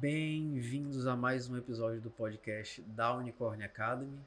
Bem-vindos 0.00 1.06
a 1.06 1.14
mais 1.14 1.48
um 1.48 1.56
episódio 1.56 2.00
do 2.00 2.10
podcast 2.10 2.82
da 2.82 3.14
Unicorn 3.14 3.62
Academy. 3.62 4.18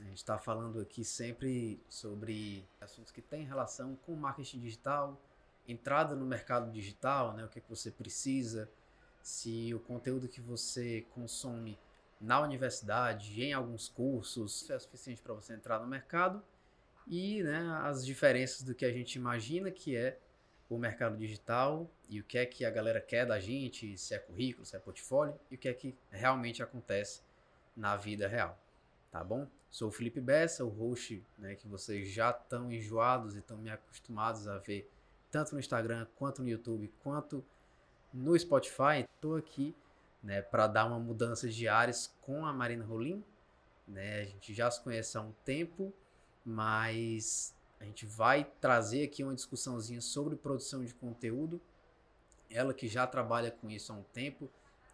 A 0.00 0.04
gente 0.04 0.16
está 0.16 0.38
falando 0.38 0.80
aqui 0.80 1.04
sempre 1.04 1.78
sobre 1.90 2.66
assuntos 2.80 3.12
que 3.12 3.20
têm 3.20 3.44
relação 3.44 3.96
com 4.06 4.16
marketing 4.16 4.60
digital, 4.60 5.20
entrada 5.68 6.16
no 6.16 6.24
mercado 6.24 6.72
digital, 6.72 7.34
né? 7.34 7.44
o 7.44 7.48
que, 7.48 7.58
é 7.58 7.62
que 7.62 7.68
você 7.68 7.90
precisa, 7.90 8.68
se 9.22 9.74
o 9.74 9.80
conteúdo 9.80 10.26
que 10.26 10.40
você 10.40 11.06
consome 11.10 11.78
na 12.18 12.40
universidade, 12.40 13.42
em 13.42 13.52
alguns 13.52 13.88
cursos, 13.88 14.70
é 14.70 14.78
suficiente 14.78 15.20
para 15.20 15.34
você 15.34 15.52
entrar 15.52 15.80
no 15.80 15.86
mercado 15.86 16.42
e 17.06 17.42
né, 17.42 17.60
as 17.82 18.06
diferenças 18.06 18.62
do 18.62 18.74
que 18.74 18.86
a 18.86 18.92
gente 18.92 19.16
imagina 19.16 19.70
que 19.70 19.94
é 19.94 20.18
o 20.70 20.78
mercado 20.78 21.16
digital 21.16 21.90
e 22.08 22.20
o 22.20 22.24
que 22.24 22.38
é 22.38 22.46
que 22.46 22.64
a 22.64 22.70
galera 22.70 23.00
quer 23.00 23.26
da 23.26 23.40
gente, 23.40 23.98
se 23.98 24.14
é 24.14 24.18
currículo, 24.18 24.64
se 24.64 24.76
é 24.76 24.78
portfólio 24.78 25.38
e 25.50 25.56
o 25.56 25.58
que 25.58 25.68
é 25.68 25.74
que 25.74 25.98
realmente 26.10 26.62
acontece 26.62 27.22
na 27.76 27.96
vida 27.96 28.28
real. 28.28 28.56
Tá 29.10 29.24
bom? 29.24 29.48
Sou 29.68 29.88
o 29.88 29.92
Felipe 29.92 30.20
Bessa, 30.20 30.64
o 30.64 30.68
host 30.68 31.24
né, 31.36 31.56
que 31.56 31.66
vocês 31.66 32.08
já 32.08 32.30
estão 32.30 32.70
enjoados 32.70 33.34
e 33.34 33.40
estão 33.40 33.56
me 33.58 33.68
acostumados 33.68 34.46
a 34.46 34.58
ver 34.58 34.88
tanto 35.30 35.54
no 35.54 35.60
Instagram, 35.60 36.06
quanto 36.16 36.42
no 36.42 36.48
YouTube, 36.48 36.92
quanto 37.02 37.44
no 38.12 38.38
Spotify. 38.38 39.00
Estou 39.14 39.36
aqui 39.36 39.74
né, 40.22 40.40
para 40.40 40.68
dar 40.68 40.86
uma 40.86 40.98
mudança 41.00 41.48
de 41.48 41.66
áreas 41.66 42.14
com 42.20 42.46
a 42.46 42.52
Marina 42.52 42.84
Rolim. 42.84 43.24
Né? 43.88 44.20
A 44.20 44.24
gente 44.24 44.54
já 44.54 44.70
se 44.70 44.80
conhece 44.80 45.18
há 45.18 45.20
um 45.20 45.32
tempo, 45.44 45.92
mas 46.44 47.54
a 47.80 47.84
gente 47.84 48.04
vai 48.04 48.44
trazer 48.60 49.04
aqui 49.04 49.24
uma 49.24 49.34
discussãozinha 49.34 50.02
sobre 50.02 50.36
produção 50.36 50.84
de 50.84 50.94
conteúdo. 50.94 51.58
Ela 52.50 52.74
que 52.74 52.86
já 52.86 53.06
trabalha 53.06 53.50
com 53.50 53.70
isso 53.70 53.90
há 53.90 53.96
um 53.96 54.02
tempo, 54.02 54.50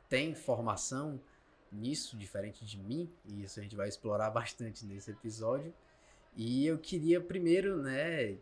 tem 0.09 0.35
formação 0.35 1.21
nisso, 1.73 2.17
diferente 2.17 2.65
de 2.65 2.79
mim, 2.79 3.11
e 3.25 3.43
isso 3.43 3.59
a 3.59 3.63
gente 3.63 3.75
vai 3.75 3.89
explorar 3.89 4.31
bastante 4.31 4.87
nesse 4.87 5.11
episódio. 5.11 5.75
E 6.37 6.65
eu 6.65 6.79
queria 6.79 7.21
primeiro, 7.21 7.83
né, 7.83 8.39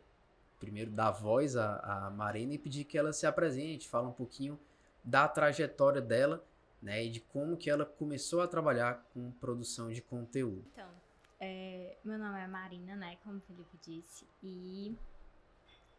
primeiro 0.61 0.91
dar 0.91 1.11
voz 1.11 1.57
à, 1.57 1.77
à 1.79 2.11
Marina 2.11 2.53
e 2.53 2.59
pedir 2.59 2.85
que 2.85 2.99
ela 2.99 3.13
se 3.13 3.27
apresente, 3.27 3.89
fale 3.89 4.09
um 4.09 4.13
pouquinho 4.13 4.59
da 5.03 5.27
trajetória 5.27 6.03
dela, 6.03 6.45
né, 6.83 7.03
e 7.03 7.11
de 7.11 7.21
como 7.21 7.57
que 7.57 7.71
ela 7.71 7.87
começou 7.87 8.43
a 8.43 8.49
trabalhar 8.49 9.09
com 9.15 9.31
produção 9.33 9.91
de 9.91 10.03
conteúdo. 10.03 10.67
Então, 10.73 11.04
é, 11.41 11.97
meu 12.05 12.19
nome 12.19 12.41
é 12.41 12.47
Marina, 12.47 12.97
né? 12.97 13.17
Como 13.25 13.39
o 13.39 13.41
Felipe 13.41 13.79
disse. 13.83 14.27
E 14.43 14.97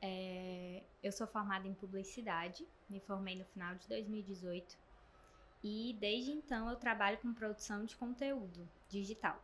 é, 0.01 0.83
eu 1.03 1.11
sou 1.11 1.27
formada 1.27 1.67
em 1.67 1.73
publicidade. 1.73 2.67
Me 2.89 2.99
formei 2.99 3.35
no 3.35 3.45
final 3.45 3.75
de 3.75 3.87
2018. 3.87 4.77
E 5.63 5.97
desde 5.99 6.31
então 6.31 6.69
eu 6.69 6.75
trabalho 6.75 7.17
com 7.17 7.33
produção 7.33 7.85
de 7.85 7.95
conteúdo 7.95 8.69
digital. 8.87 9.41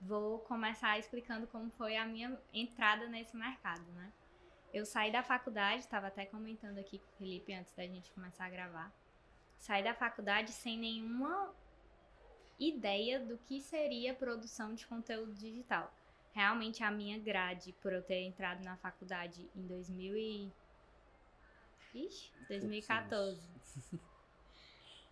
Vou 0.00 0.40
começar 0.40 0.98
explicando 0.98 1.46
como 1.46 1.70
foi 1.70 1.96
a 1.96 2.04
minha 2.04 2.38
entrada 2.52 3.06
nesse 3.08 3.34
mercado, 3.36 3.90
né? 3.92 4.12
Eu 4.72 4.84
saí 4.84 5.10
da 5.10 5.22
faculdade, 5.22 5.80
estava 5.80 6.08
até 6.08 6.26
comentando 6.26 6.78
aqui 6.78 6.98
com 6.98 7.06
o 7.06 7.16
Felipe 7.16 7.54
antes 7.54 7.72
da 7.74 7.86
gente 7.86 8.10
começar 8.10 8.46
a 8.46 8.50
gravar. 8.50 8.92
Saí 9.56 9.82
da 9.82 9.94
faculdade 9.94 10.52
sem 10.52 10.76
nenhuma 10.76 11.54
ideia 12.58 13.20
do 13.20 13.38
que 13.38 13.60
seria 13.60 14.14
produção 14.14 14.74
de 14.74 14.86
conteúdo 14.86 15.34
digital. 15.34 15.92
Realmente 16.32 16.82
a 16.82 16.90
minha 16.90 17.18
grade, 17.18 17.72
por 17.80 17.92
eu 17.92 18.02
ter 18.02 18.22
entrado 18.22 18.62
na 18.64 18.76
faculdade 18.76 19.48
em 19.54 19.66
2000 19.66 20.16
e... 20.16 20.52
Ixi, 21.94 22.32
2014. 22.48 23.40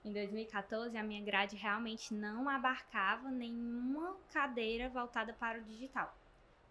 em 0.04 0.12
2014, 0.12 0.96
a 0.96 1.02
minha 1.02 1.22
grade 1.22 1.54
realmente 1.54 2.12
não 2.12 2.48
abarcava 2.48 3.30
nenhuma 3.30 4.16
cadeira 4.32 4.88
voltada 4.88 5.32
para 5.32 5.60
o 5.60 5.62
digital. 5.62 6.16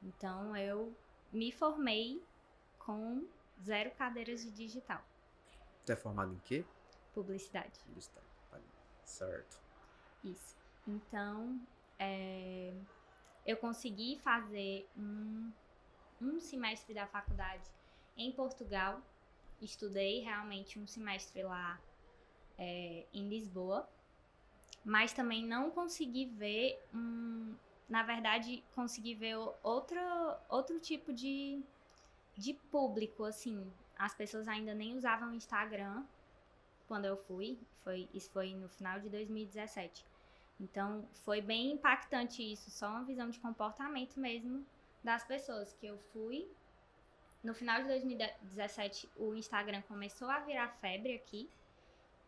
Então 0.03 0.55
eu 0.57 0.93
me 1.31 1.51
formei 1.51 2.21
com 2.77 3.25
zero 3.63 3.91
cadeiras 3.91 4.43
de 4.43 4.51
digital. 4.51 5.01
Você 5.83 5.93
é 5.93 5.95
formado 5.95 6.33
em 6.33 6.39
quê? 6.39 6.65
Publicidade. 7.13 7.79
Publicidade. 7.85 8.25
Certo. 9.05 9.61
Isso. 10.23 10.60
Então, 10.87 11.59
é, 11.99 12.73
eu 13.45 13.57
consegui 13.57 14.19
fazer 14.19 14.89
um, 14.97 15.51
um 16.21 16.39
semestre 16.39 16.93
da 16.93 17.07
faculdade 17.07 17.69
em 18.17 18.31
Portugal. 18.31 19.01
Estudei 19.61 20.21
realmente 20.21 20.79
um 20.79 20.87
semestre 20.87 21.43
lá 21.43 21.79
é, 22.57 23.05
em 23.13 23.29
Lisboa, 23.29 23.87
mas 24.83 25.13
também 25.13 25.45
não 25.45 25.69
consegui 25.69 26.25
ver 26.25 26.83
um, 26.93 27.55
na 27.87 28.03
verdade, 28.03 28.63
consegui 28.73 29.13
ver 29.13 29.35
outro, 29.61 29.99
outro 30.49 30.79
tipo 30.79 31.11
de, 31.11 31.61
de 32.37 32.53
público, 32.53 33.25
assim. 33.25 33.71
As 33.97 34.15
pessoas 34.15 34.47
ainda 34.47 34.73
nem 34.73 34.95
usavam 34.95 35.33
Instagram 35.33 36.03
quando 36.87 37.05
eu 37.05 37.17
fui. 37.17 37.59
Foi, 37.83 38.09
isso 38.13 38.31
foi 38.31 38.55
no 38.55 38.69
final 38.69 38.99
de 38.99 39.09
2017. 39.09 40.05
Então, 40.61 41.03
foi 41.25 41.41
bem 41.41 41.71
impactante 41.71 42.43
isso, 42.43 42.69
só 42.69 42.87
uma 42.87 43.03
visão 43.03 43.29
de 43.31 43.39
comportamento 43.39 44.19
mesmo 44.19 44.63
das 45.03 45.23
pessoas 45.23 45.73
que 45.73 45.87
eu 45.87 45.97
fui. 46.13 46.47
No 47.43 47.55
final 47.55 47.81
de 47.81 47.87
2017, 47.87 49.09
o 49.17 49.33
Instagram 49.33 49.81
começou 49.81 50.29
a 50.29 50.39
virar 50.39 50.69
febre 50.79 51.15
aqui. 51.15 51.49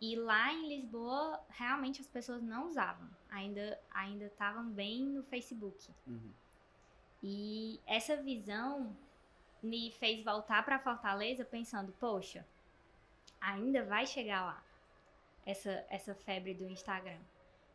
E 0.01 0.15
lá 0.15 0.51
em 0.51 0.67
Lisboa, 0.67 1.39
realmente 1.49 2.01
as 2.01 2.07
pessoas 2.07 2.41
não 2.41 2.67
usavam. 2.67 3.07
Ainda 3.29 3.79
ainda 3.91 4.25
estavam 4.25 4.65
bem 4.65 5.05
no 5.05 5.23
Facebook. 5.23 5.87
Uhum. 6.07 6.31
E 7.21 7.79
essa 7.85 8.17
visão 8.17 8.97
me 9.61 9.91
fez 9.91 10.23
voltar 10.25 10.65
para 10.65 10.79
Fortaleza 10.79 11.45
pensando, 11.45 11.93
poxa, 11.99 12.45
ainda 13.39 13.85
vai 13.85 14.05
chegar 14.05 14.43
lá 14.43 14.63
essa 15.45 15.85
essa 15.89 16.15
febre 16.15 16.55
do 16.55 16.67
Instagram. 16.67 17.19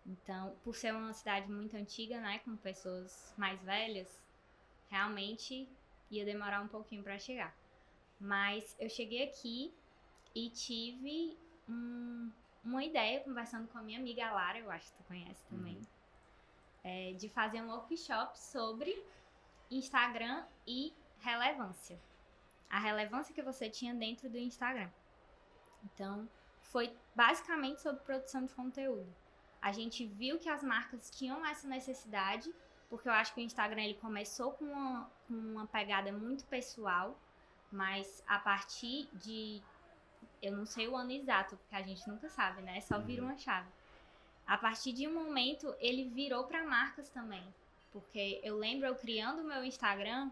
Então, 0.08 0.56
por 0.64 0.74
ser 0.74 0.94
uma 0.94 1.12
cidade 1.12 1.50
muito 1.52 1.76
antiga, 1.76 2.18
né, 2.18 2.38
com 2.38 2.56
pessoas 2.56 3.34
mais 3.36 3.62
velhas, 3.62 4.08
realmente 4.88 5.68
ia 6.10 6.24
demorar 6.24 6.62
um 6.62 6.68
pouquinho 6.68 7.02
para 7.02 7.18
chegar. 7.18 7.54
Mas 8.18 8.74
eu 8.80 8.88
cheguei 8.88 9.24
aqui 9.24 9.72
e 10.34 10.48
tive 10.48 11.38
um, 11.68 12.32
uma 12.64 12.82
ideia, 12.82 13.20
conversando 13.20 13.68
com 13.68 13.76
a 13.76 13.82
minha 13.82 13.98
amiga 13.98 14.30
Lara, 14.30 14.58
eu 14.58 14.70
acho 14.70 14.90
que 14.90 14.96
tu 14.96 15.04
conhece 15.04 15.44
também, 15.46 15.76
uhum. 15.76 15.86
é, 16.84 17.12
de 17.12 17.28
fazer 17.28 17.60
um 17.60 17.68
workshop 17.68 18.38
sobre 18.38 19.04
Instagram 19.70 20.46
e 20.66 20.94
relevância. 21.20 22.00
A 22.70 22.78
relevância 22.78 23.34
que 23.34 23.42
você 23.42 23.68
tinha 23.68 23.94
dentro 23.94 24.30
do 24.30 24.38
Instagram. 24.38 24.90
Então, 25.84 26.26
foi 26.60 26.96
basicamente 27.14 27.82
sobre 27.82 28.02
produção 28.02 28.46
de 28.46 28.54
conteúdo. 28.54 29.14
A 29.60 29.72
gente 29.72 30.06
viu 30.06 30.38
que 30.38 30.48
as 30.48 30.62
marcas 30.62 31.10
tinham 31.10 31.44
essa 31.44 31.66
necessidade, 31.66 32.52
porque 32.88 33.08
eu 33.08 33.12
acho 33.12 33.34
que 33.34 33.40
o 33.40 33.44
Instagram 33.44 33.82
ele 33.82 33.94
começou 33.94 34.52
com 34.52 34.64
uma, 34.64 35.10
com 35.26 35.34
uma 35.34 35.66
pegada 35.66 36.12
muito 36.12 36.44
pessoal, 36.44 37.18
mas 37.70 38.22
a 38.26 38.38
partir 38.38 39.08
de. 39.12 39.62
Eu 40.40 40.56
não 40.56 40.64
sei 40.64 40.86
o 40.86 40.96
ano 40.96 41.10
exato, 41.10 41.56
porque 41.56 41.74
a 41.74 41.82
gente 41.82 42.08
nunca 42.08 42.28
sabe, 42.28 42.62
né? 42.62 42.80
Só 42.80 42.98
vira 42.98 43.22
uhum. 43.22 43.28
uma 43.28 43.36
chave. 43.36 43.68
A 44.46 44.56
partir 44.56 44.92
de 44.92 45.06
um 45.06 45.12
momento, 45.12 45.74
ele 45.78 46.04
virou 46.04 46.44
para 46.44 46.64
marcas 46.64 47.10
também. 47.10 47.42
Porque 47.92 48.40
eu 48.42 48.56
lembro 48.56 48.86
eu 48.86 48.94
criando 48.94 49.40
o 49.40 49.44
meu 49.44 49.64
Instagram 49.64 50.30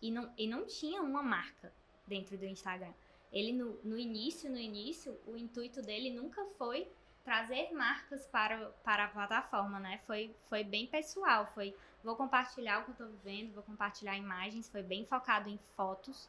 e 0.00 0.10
não, 0.10 0.32
e 0.36 0.46
não 0.46 0.66
tinha 0.66 1.00
uma 1.02 1.22
marca 1.22 1.72
dentro 2.06 2.36
do 2.36 2.44
Instagram. 2.44 2.92
Ele, 3.32 3.52
no, 3.52 3.78
no 3.82 3.98
início, 3.98 4.50
no 4.50 4.58
início, 4.58 5.18
o 5.26 5.36
intuito 5.36 5.80
dele 5.80 6.10
nunca 6.10 6.44
foi 6.58 6.86
trazer 7.24 7.72
marcas 7.72 8.26
para, 8.26 8.70
para 8.84 9.04
a 9.04 9.08
plataforma, 9.08 9.78
né? 9.78 10.00
Foi, 10.06 10.34
foi 10.48 10.64
bem 10.64 10.86
pessoal, 10.86 11.46
foi 11.46 11.76
vou 12.02 12.16
compartilhar 12.16 12.80
o 12.80 12.84
que 12.84 12.90
eu 12.90 12.94
tô 12.94 13.06
vivendo, 13.06 13.54
vou 13.54 13.62
compartilhar 13.62 14.16
imagens, 14.16 14.68
foi 14.68 14.82
bem 14.82 15.04
focado 15.04 15.48
em 15.48 15.58
fotos. 15.76 16.28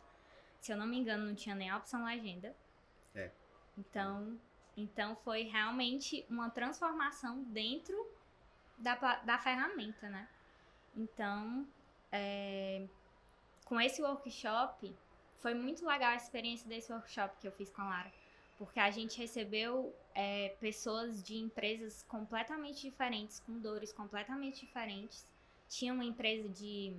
Se 0.59 0.71
eu 0.71 0.77
não 0.77 0.85
me 0.85 0.97
engano, 0.97 1.25
não 1.25 1.35
tinha 1.35 1.55
nem 1.55 1.69
a 1.69 1.77
opção 1.77 2.05
legenda. 2.05 2.55
É. 3.15 3.31
Então, 3.77 4.39
então 4.77 5.15
foi 5.17 5.43
realmente 5.43 6.25
uma 6.29 6.49
transformação 6.49 7.43
dentro 7.45 7.95
da, 8.77 8.95
da 8.95 9.37
ferramenta, 9.37 10.07
né? 10.09 10.27
Então, 10.95 11.67
é, 12.11 12.87
com 13.65 13.81
esse 13.81 14.01
workshop, 14.01 14.95
foi 15.39 15.55
muito 15.55 15.85
legal 15.85 16.11
a 16.11 16.15
experiência 16.15 16.69
desse 16.69 16.93
workshop 16.93 17.35
que 17.39 17.47
eu 17.47 17.51
fiz 17.51 17.69
com 17.71 17.81
a 17.81 17.89
Lara 17.89 18.22
porque 18.57 18.79
a 18.79 18.91
gente 18.91 19.17
recebeu 19.17 19.93
é, 20.13 20.49
pessoas 20.59 21.23
de 21.23 21.35
empresas 21.37 22.03
completamente 22.07 22.81
diferentes, 22.81 23.39
com 23.39 23.59
dores 23.59 23.91
completamente 23.91 24.65
diferentes. 24.65 25.25
Tinha 25.67 25.93
uma 25.93 26.05
empresa 26.05 26.47
de, 26.49 26.95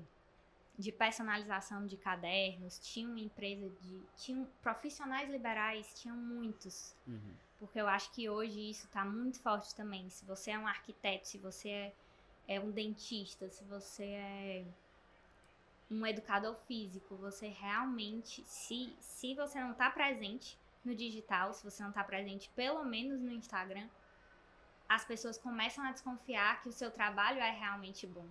de 0.77 0.91
personalização 0.91 1.87
de 1.87 1.97
cadernos, 1.97 2.79
tinha 2.79 3.09
uma 3.09 3.21
empresa 3.21 3.69
de. 3.69 4.03
Tinha 4.17 4.47
profissionais 4.63 5.31
liberais, 5.31 5.93
tinham 5.95 6.17
muitos. 6.17 6.95
Uhum. 7.07 7.35
Porque 7.59 7.81
eu 7.81 7.87
acho 7.87 8.11
que 8.13 8.29
hoje 8.29 8.71
isso 8.71 8.87
está 8.87 9.05
muito 9.05 9.41
forte 9.41 9.75
também. 9.75 10.11
Se 10.11 10.25
você 10.25 10.51
é 10.51 10.59
um 10.59 10.67
arquiteto, 10.67 11.29
se 11.29 11.39
você 11.39 11.69
é, 11.69 11.93
é 12.49 12.61
um 12.61 12.71
dentista, 12.71 13.49
se 13.49 13.65
você 13.65 14.05
é 14.05 14.65
um 15.91 16.05
educador 16.05 16.55
físico, 16.55 17.15
você 17.15 17.49
realmente, 17.49 18.43
se, 18.45 18.95
se 18.99 19.35
você 19.35 19.61
não 19.61 19.73
está 19.73 19.89
presente 19.91 20.59
no 20.85 20.95
digital, 20.95 21.53
se 21.53 21.65
você 21.65 21.83
não 21.83 21.91
está 21.91 22.05
presente 22.05 22.51
pelo 22.51 22.85
menos 22.85 23.21
no 23.21 23.31
Instagram, 23.31 23.89
as 24.89 25.05
pessoas 25.05 25.39
começam 25.39 25.85
a 25.85 25.93
desconfiar 25.93 26.61
que 26.63 26.69
o 26.69 26.73
seu 26.73 26.91
trabalho 26.91 27.41
é 27.41 27.51
realmente 27.51 28.07
bom. 28.07 28.29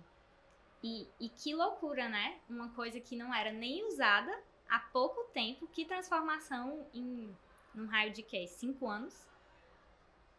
E, 0.82 1.08
e 1.18 1.28
que 1.28 1.54
loucura, 1.54 2.08
né? 2.08 2.38
Uma 2.48 2.70
coisa 2.70 3.00
que 3.00 3.16
não 3.16 3.34
era 3.34 3.50
nem 3.50 3.86
usada 3.86 4.32
há 4.68 4.78
pouco 4.78 5.24
tempo, 5.32 5.66
que 5.66 5.84
transformação 5.84 6.86
em 6.92 7.34
num 7.74 7.86
raio 7.86 8.12
de 8.12 8.22
quê? 8.22 8.46
Cinco 8.46 8.88
anos? 8.88 9.26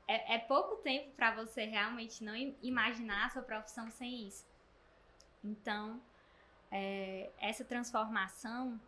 É, 0.08 0.36
é 0.36 0.40
pouco 0.40 0.78
tempo 0.78 1.12
para 1.16 1.36
você 1.36 1.66
realmente 1.66 2.24
não 2.24 2.36
imaginar 2.62 3.26
a 3.26 3.30
sua 3.30 3.42
profissão 3.42 3.90
sem 3.92 4.28
isso. 4.28 4.46
Então, 5.44 6.02
é, 6.72 7.30
essa 7.40 7.66
transformação 7.66 8.80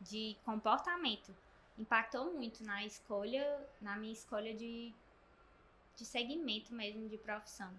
de 0.00 0.36
comportamento 0.44 1.34
impactou 1.78 2.32
muito 2.32 2.64
na 2.64 2.84
escolha, 2.84 3.66
na 3.80 3.96
minha 3.96 4.12
escolha 4.12 4.54
de, 4.54 4.92
de 5.96 6.04
segmento 6.04 6.74
mesmo 6.74 7.08
de 7.08 7.18
profissão. 7.18 7.72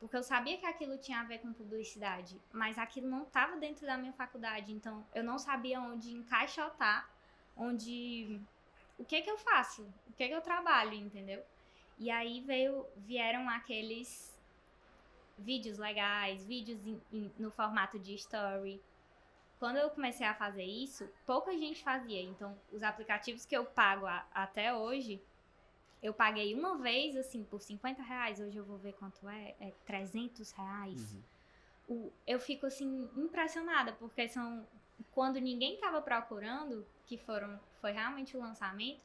Porque 0.00 0.16
eu 0.16 0.22
sabia 0.22 0.56
que 0.56 0.66
aquilo 0.66 0.96
tinha 0.96 1.20
a 1.20 1.24
ver 1.24 1.38
com 1.38 1.52
publicidade, 1.52 2.40
mas 2.52 2.78
aquilo 2.78 3.08
não 3.08 3.24
estava 3.24 3.56
dentro 3.56 3.84
da 3.84 3.96
minha 3.96 4.12
faculdade, 4.12 4.72
então 4.72 5.04
eu 5.12 5.24
não 5.24 5.38
sabia 5.38 5.80
onde 5.80 6.12
encaixotar, 6.12 7.10
onde 7.56 8.40
o 8.96 9.04
que 9.04 9.20
que 9.22 9.30
eu 9.30 9.36
faço, 9.38 9.82
o 10.08 10.12
que 10.12 10.28
que 10.28 10.34
eu 10.34 10.40
trabalho, 10.40 10.94
entendeu? 10.94 11.44
E 11.98 12.10
aí 12.10 12.40
veio, 12.40 12.86
vieram 12.96 13.48
aqueles 13.48 14.38
vídeos 15.36 15.78
legais, 15.78 16.44
vídeos 16.44 16.86
in, 16.86 17.00
in, 17.12 17.32
no 17.38 17.50
formato 17.50 17.98
de 17.98 18.14
story. 18.14 18.80
Quando 19.58 19.76
eu 19.76 19.90
comecei 19.90 20.26
a 20.26 20.34
fazer 20.34 20.64
isso, 20.64 21.08
pouca 21.26 21.52
gente 21.52 21.82
fazia. 21.82 22.22
Então, 22.22 22.56
os 22.72 22.82
aplicativos 22.82 23.44
que 23.44 23.56
eu 23.56 23.64
pago 23.64 24.06
a, 24.06 24.24
até 24.32 24.72
hoje, 24.72 25.20
eu 26.02 26.14
paguei 26.14 26.54
uma 26.54 26.78
vez, 26.78 27.16
assim, 27.16 27.42
por 27.42 27.60
50 27.60 28.02
reais. 28.02 28.40
Hoje 28.40 28.56
eu 28.56 28.64
vou 28.64 28.78
ver 28.78 28.92
quanto 28.94 29.28
é. 29.28 29.56
É 29.60 29.72
300 29.84 30.52
reais. 30.52 31.12
Uhum. 31.12 31.22
O, 31.88 32.12
eu 32.26 32.38
fico, 32.38 32.66
assim, 32.66 33.08
impressionada, 33.16 33.92
porque 33.94 34.28
são... 34.28 34.66
Quando 35.12 35.40
ninguém 35.40 35.74
estava 35.74 36.02
procurando, 36.02 36.86
que 37.06 37.16
foram, 37.16 37.58
foi 37.80 37.92
realmente 37.92 38.36
o 38.36 38.40
lançamento, 38.40 39.00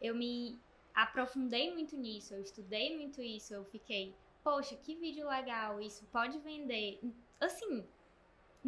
eu 0.00 0.14
me 0.14 0.58
aprofundei 0.94 1.72
muito 1.72 1.96
nisso, 1.96 2.34
eu 2.34 2.42
estudei 2.42 2.96
muito 2.96 3.22
isso, 3.22 3.54
eu 3.54 3.64
fiquei, 3.64 4.14
poxa, 4.42 4.74
que 4.76 4.96
vídeo 4.96 5.28
legal, 5.28 5.80
isso 5.80 6.04
pode 6.06 6.38
vender. 6.40 7.00
Assim, 7.40 7.86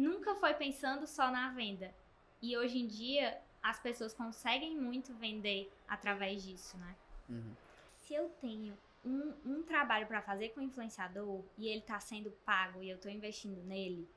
nunca 0.01 0.35
foi 0.35 0.53
pensando 0.53 1.05
só 1.05 1.29
na 1.29 1.49
venda. 1.51 1.93
E 2.41 2.57
hoje 2.57 2.79
em 2.79 2.87
dia, 2.87 3.39
as 3.61 3.79
pessoas 3.79 4.13
conseguem 4.13 4.75
muito 4.75 5.13
vender 5.13 5.71
através 5.87 6.43
disso, 6.43 6.77
né? 6.77 6.95
Uhum. 7.29 7.55
Se 7.95 8.13
eu 8.15 8.29
tenho 8.41 8.75
um, 9.05 9.33
um 9.45 9.63
trabalho 9.63 10.07
para 10.07 10.21
fazer 10.21 10.49
com 10.49 10.61
influenciador 10.61 11.43
e 11.57 11.67
ele 11.67 11.79
está 11.79 11.99
sendo 11.99 12.31
pago 12.43 12.81
e 12.81 12.89
eu 12.89 12.95
estou 12.95 13.11
investindo 13.11 13.63
nele, 13.63 14.07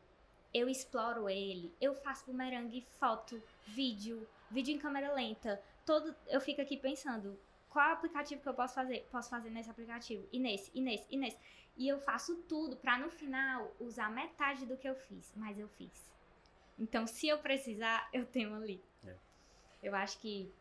eu 0.53 0.69
exploro 0.69 1.29
ele, 1.29 1.73
eu 1.81 1.95
faço 1.95 2.25
bumerangue, 2.27 2.81
foto, 2.99 3.43
vídeo, 3.67 4.27
vídeo 4.51 4.75
em 4.75 4.79
câmera 4.79 5.13
lenta, 5.13 5.61
todo, 5.85 6.15
eu 6.29 6.41
fico 6.41 6.61
aqui 6.61 6.77
pensando, 6.77 7.39
qual 7.75 7.91
aplicativo 7.91 8.41
que 8.41 8.49
eu 8.49 8.55
posso 8.55 8.73
fazer? 8.73 9.05
Posso 9.11 9.29
fazer 9.29 9.51
nesse 9.51 9.69
aplicativo, 9.69 10.29
e 10.33 10.39
nesse, 10.39 10.71
e 10.73 10.81
nesse, 10.81 11.07
e 11.11 11.17
nesse. 11.17 11.37
E 11.77 11.89
eu 11.89 11.99
faço 11.99 12.37
tudo 12.43 12.77
para 12.77 12.97
no 12.97 13.11
final 13.11 13.75
usar 13.81 14.09
metade 14.09 14.65
do 14.65 14.77
que 14.77 14.89
eu 14.89 14.95
fiz, 14.95 15.33
mas 15.35 15.59
eu 15.59 15.69
fiz. 15.71 16.09
Então, 16.79 17.05
se 17.05 17.27
eu 17.27 17.39
precisar, 17.39 18.09
eu 18.15 18.25
tenho 18.25 18.55
ali. 18.55 18.81
É. 19.05 19.17
Eu 19.83 19.95
acho 19.97 20.21
que 20.21 20.55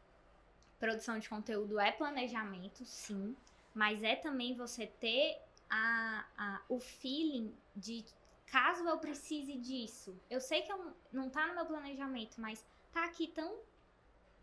produção 0.80 1.20
de 1.20 1.30
conteúdo 1.30 1.80
é 1.80 1.92
planejamento, 1.92 2.84
sim, 2.84 3.38
mas 3.76 4.02
é 4.02 4.16
também 4.16 4.56
você 4.56 4.88
ter 4.88 5.40
a, 5.70 6.26
a, 6.36 6.62
o 6.68 6.80
feeling 6.80 7.56
de 7.76 8.04
caso 8.48 8.88
eu 8.90 8.98
precise 8.98 9.56
disso. 9.58 10.20
Eu 10.32 10.42
sei 10.42 10.64
que 10.64 10.72
eu, 10.72 10.96
não 11.12 11.30
tá 11.30 11.46
no 11.46 11.54
meu 11.54 11.66
planejamento, 11.68 12.42
mas 12.42 12.66
tá 12.92 13.06
aqui 13.06 13.28
tão, 13.28 13.60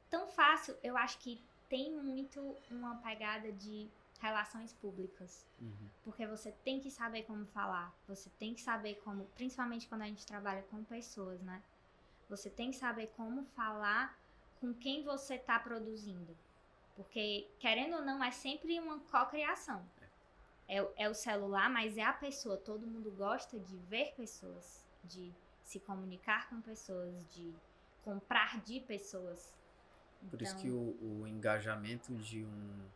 tão 0.08 0.28
fácil. 0.28 0.76
Eu 0.84 0.96
acho 0.96 1.18
que 1.18 1.42
tem 1.70 1.90
muito 1.96 2.54
uma 2.70 2.96
pegada 2.96 3.50
de 3.50 3.88
relações 4.20 4.74
públicas. 4.74 5.46
Uhum. 5.58 5.88
Porque 6.04 6.26
você 6.26 6.52
tem 6.52 6.78
que 6.78 6.90
saber 6.90 7.22
como 7.22 7.46
falar, 7.46 7.94
você 8.06 8.28
tem 8.38 8.52
que 8.52 8.60
saber 8.60 8.96
como, 8.96 9.24
principalmente 9.34 9.88
quando 9.88 10.02
a 10.02 10.06
gente 10.06 10.26
trabalha 10.26 10.62
com 10.64 10.84
pessoas, 10.84 11.40
né? 11.40 11.62
Você 12.28 12.50
tem 12.50 12.70
que 12.70 12.76
saber 12.76 13.06
como 13.16 13.44
falar 13.56 14.18
com 14.60 14.74
quem 14.74 15.02
você 15.02 15.36
está 15.36 15.58
produzindo. 15.58 16.36
Porque, 16.94 17.48
querendo 17.58 17.96
ou 17.96 18.02
não, 18.02 18.22
é 18.22 18.30
sempre 18.30 18.78
uma 18.78 18.98
cocriação. 18.98 19.82
É, 20.68 20.76
é 20.96 21.08
o 21.08 21.14
celular, 21.14 21.70
mas 21.70 21.96
é 21.96 22.02
a 22.02 22.12
pessoa. 22.12 22.56
Todo 22.56 22.86
mundo 22.86 23.10
gosta 23.12 23.58
de 23.58 23.76
ver 23.78 24.12
pessoas, 24.14 24.86
de 25.02 25.32
se 25.64 25.80
comunicar 25.80 26.48
com 26.50 26.60
pessoas, 26.60 27.26
de 27.34 27.54
comprar 28.04 28.60
de 28.60 28.80
pessoas. 28.80 29.52
Por 30.28 30.40
então... 30.40 30.46
isso 30.46 30.56
que 30.56 30.68
então 30.68 30.78
o, 30.78 31.22
o 31.22 31.26
engajamento 31.26 32.14
de 32.16 32.44
um, 32.44 32.86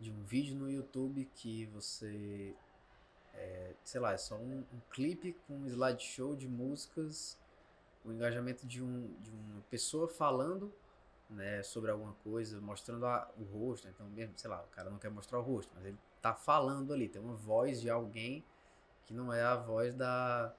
de 0.00 0.10
um 0.10 0.22
vídeo 0.24 0.56
no 0.56 0.70
YouTube 0.70 1.28
que 1.34 1.66
você 1.66 2.54
é, 3.34 3.74
sei 3.82 4.00
lá, 4.00 4.12
é 4.12 4.16
só 4.16 4.36
um, 4.36 4.58
um, 4.72 4.80
clipe 4.90 5.36
com 5.46 5.54
um 5.54 5.66
slideshow 5.66 6.36
de 6.36 6.48
músicas, 6.48 7.38
o 8.04 8.12
engajamento 8.12 8.66
de, 8.66 8.82
um, 8.82 9.12
de 9.20 9.30
uma 9.30 9.62
pessoa 9.70 10.08
falando 10.08 10.72
né, 11.30 11.62
sobre 11.62 11.90
alguma 11.90 12.12
coisa, 12.24 12.60
mostrando 12.60 13.06
a, 13.06 13.30
o 13.38 13.44
rosto, 13.44 13.88
então 13.88 14.06
mesmo, 14.08 14.34
sei 14.36 14.50
lá, 14.50 14.62
o 14.62 14.68
cara 14.68 14.90
não 14.90 14.98
quer 14.98 15.10
mostrar 15.10 15.38
o 15.38 15.42
rosto, 15.42 15.72
mas 15.74 15.84
ele 15.86 15.98
tá 16.20 16.34
falando 16.34 16.92
ali, 16.92 17.08
tem 17.08 17.22
uma 17.22 17.34
voz 17.34 17.80
de 17.80 17.88
alguém 17.88 18.44
que 19.06 19.14
não 19.14 19.32
é 19.32 19.42
a 19.42 19.56
voz 19.56 19.94
da, 19.94 20.54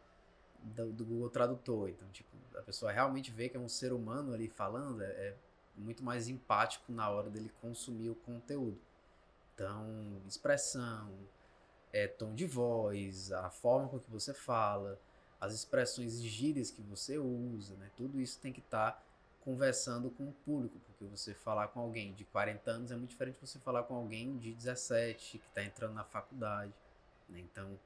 do, 0.59 0.91
do 0.91 1.05
Google 1.05 1.29
Tradutor, 1.29 1.89
então 1.89 2.07
tipo, 2.09 2.35
a 2.57 2.61
pessoa 2.61 2.91
realmente 2.91 3.31
vê 3.31 3.49
que 3.49 3.57
é 3.57 3.59
um 3.59 3.69
ser 3.69 3.93
humano 3.93 4.33
ali 4.33 4.47
falando, 4.47 5.03
é, 5.03 5.07
é 5.07 5.37
muito 5.75 6.03
mais 6.03 6.27
empático 6.27 6.91
na 6.91 7.09
hora 7.09 7.29
dele 7.29 7.51
consumir 7.61 8.09
o 8.09 8.15
conteúdo. 8.15 8.79
Então, 9.53 10.21
expressão, 10.27 11.11
é, 11.91 12.07
tom 12.07 12.33
de 12.33 12.45
voz, 12.45 13.31
a 13.31 13.49
forma 13.49 13.87
com 13.87 13.99
que 13.99 14.09
você 14.09 14.33
fala, 14.33 14.99
as 15.39 15.53
expressões 15.53 16.19
e 16.19 16.27
gírias 16.27 16.71
que 16.71 16.81
você 16.81 17.17
usa, 17.17 17.75
né? 17.75 17.91
Tudo 17.95 18.19
isso 18.19 18.39
tem 18.39 18.51
que 18.51 18.61
estar 18.61 18.93
tá 18.93 19.03
conversando 19.41 20.09
com 20.09 20.29
o 20.29 20.33
público, 20.45 20.79
porque 20.87 21.05
você 21.05 21.33
falar 21.33 21.67
com 21.67 21.79
alguém 21.79 22.13
de 22.13 22.23
40 22.25 22.71
anos 22.71 22.91
é 22.91 22.95
muito 22.95 23.09
diferente 23.09 23.35
de 23.35 23.47
você 23.47 23.59
falar 23.59 23.83
com 23.83 23.95
alguém 23.95 24.37
de 24.37 24.53
17 24.53 25.37
que 25.37 25.47
está 25.47 25.63
entrando 25.63 25.93
na 25.93 26.03
faculdade. 26.03 26.73
Né? 27.27 27.39
Então, 27.41 27.77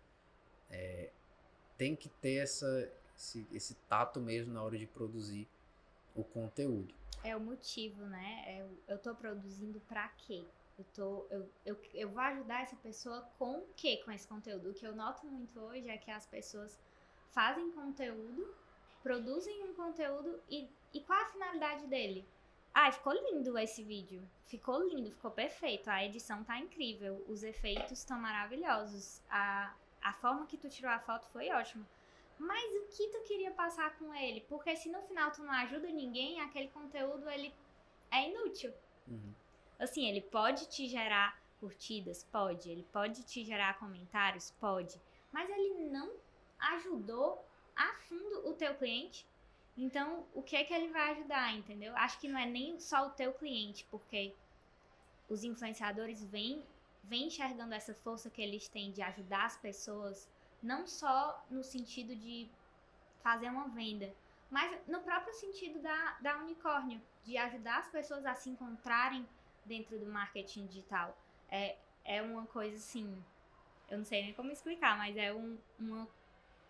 é, 0.70 1.10
tem 1.78 1.96
que 1.96 2.10
ter 2.10 2.44
essa, 2.44 2.90
esse, 3.18 3.48
esse 3.52 3.74
tato 3.90 4.20
mesmo 4.20 4.54
na 4.54 4.64
hora 4.64 4.78
de 4.78 4.86
produzir 4.86 5.48
o 6.16 6.24
conteúdo. 6.24 6.94
É 7.24 7.36
o 7.36 7.40
motivo, 7.40 8.06
né? 8.06 8.44
É, 8.46 8.66
eu 8.88 8.98
tô 9.00 9.14
produzindo 9.16 9.80
para 9.82 10.08
quê? 10.10 10.44
Eu, 10.78 10.86
tô, 10.94 11.26
eu, 11.30 11.50
eu, 11.66 11.80
eu 11.94 12.10
vou 12.10 12.22
ajudar 12.22 12.62
essa 12.62 12.76
pessoa 12.78 13.22
com 13.38 13.58
o 13.58 13.68
quê 13.76 14.02
com 14.06 14.12
esse 14.12 14.28
conteúdo? 14.28 14.70
O 14.70 14.74
que 14.74 14.86
eu 14.86 14.96
noto 14.96 15.26
muito 15.26 15.60
hoje 15.60 15.90
é 15.90 15.98
que 15.98 16.12
as 16.12 16.26
pessoas 16.28 16.80
fazem 17.32 17.72
conteúdo, 17.72 18.54
produzem 19.02 19.64
um 19.64 19.74
conteúdo 19.74 20.40
e 20.50 20.70
e 20.94 21.02
qual 21.02 21.22
a 21.22 21.26
finalidade 21.26 21.86
dele? 21.88 22.28
Ai, 22.74 22.92
ficou 22.92 23.14
lindo 23.14 23.58
esse 23.58 23.84
vídeo. 23.84 24.28
Ficou 24.44 24.88
lindo, 24.88 25.12
ficou 25.12 25.32
perfeito. 25.32 25.90
A 25.90 26.04
edição 26.04 26.44
tá 26.44 26.58
incrível. 26.58 27.24
Os 27.28 27.44
efeitos 27.44 28.00
estão 28.00 28.20
maravilhosos. 28.20 29.22
A, 29.30 29.74
a 30.02 30.14
forma 30.14 30.46
que 30.46 30.58
tu 30.58 30.70
tirou 30.70 30.92
a 30.92 31.00
foto 31.00 31.28
foi 31.28 31.50
ótima. 31.52 31.86
Mas 32.40 32.74
o 32.76 32.86
que 32.88 33.08
tu 33.10 33.22
queria 33.24 33.52
passar 33.52 33.98
com 33.98 34.14
ele? 34.14 34.42
Porque 34.42 34.76
se 34.76 34.90
no 34.90 35.02
final 35.04 35.32
tu 35.32 35.44
não 35.44 35.52
ajuda 35.54 35.88
ninguém, 35.90 36.40
aquele 36.42 36.68
conteúdo 36.70 37.30
ele 37.30 37.54
é 38.12 38.30
inútil. 38.30 38.74
Uhum. 39.08 39.34
Assim, 39.80 40.08
ele 40.08 40.22
pode 40.22 40.68
te 40.68 40.88
gerar 40.88 41.40
curtidas? 41.60 42.24
Pode. 42.24 42.70
Ele 42.70 42.86
pode 42.92 43.24
te 43.24 43.44
gerar 43.44 43.80
comentários? 43.80 44.52
Pode. 44.60 45.00
Mas 45.32 45.50
ele 45.50 45.90
não 45.90 46.14
ajudou 46.60 47.44
a 47.76 47.94
fundo 48.08 48.50
o 48.50 48.54
teu 48.54 48.76
cliente. 48.76 49.26
Então, 49.78 50.26
o 50.34 50.42
que 50.42 50.56
é 50.56 50.64
que 50.64 50.74
ele 50.74 50.88
vai 50.88 51.12
ajudar, 51.12 51.54
entendeu? 51.54 51.96
Acho 51.96 52.20
que 52.20 52.28
não 52.28 52.40
é 52.40 52.46
nem 52.46 52.80
só 52.80 53.08
o 53.08 53.12
teu 53.12 53.32
cliente, 53.34 53.86
porque 53.92 54.34
os 55.30 55.44
influenciadores 55.44 56.24
vêm, 56.24 56.64
vêm 57.04 57.28
enxergando 57.28 57.76
essa 57.76 57.94
força 57.94 58.30
que 58.30 58.42
eles 58.42 58.68
têm 58.68 58.92
de 58.92 59.04
ajudar 59.04 59.46
as 59.46 59.58
pessoas, 59.58 60.28
não 60.68 60.86
só 60.86 61.46
no 61.50 61.64
sentido 61.64 62.14
de 62.14 62.50
fazer 63.24 63.50
uma 63.50 63.70
venda, 63.70 64.14
mas 64.52 64.78
no 64.86 65.00
próprio 65.00 65.34
sentido 65.34 65.80
da, 65.82 66.18
da 66.22 66.38
unicórnio, 66.40 67.02
de 67.24 67.38
ajudar 67.38 67.80
as 67.80 67.90
pessoas 67.90 68.26
a 68.26 68.36
se 68.36 68.50
encontrarem 68.50 69.28
dentro 69.66 69.98
do 69.98 70.06
marketing 70.06 70.66
digital. 70.68 71.18
É, 71.50 71.78
é 72.04 72.22
uma 72.22 72.46
coisa 72.46 72.76
assim, 72.76 73.24
eu 73.90 73.98
não 73.98 74.06
sei 74.06 74.24
nem 74.24 74.34
como 74.34 74.52
explicar, 74.52 74.98
mas 74.98 75.16
é 75.16 75.34
um, 75.34 75.58
uma, 75.80 76.08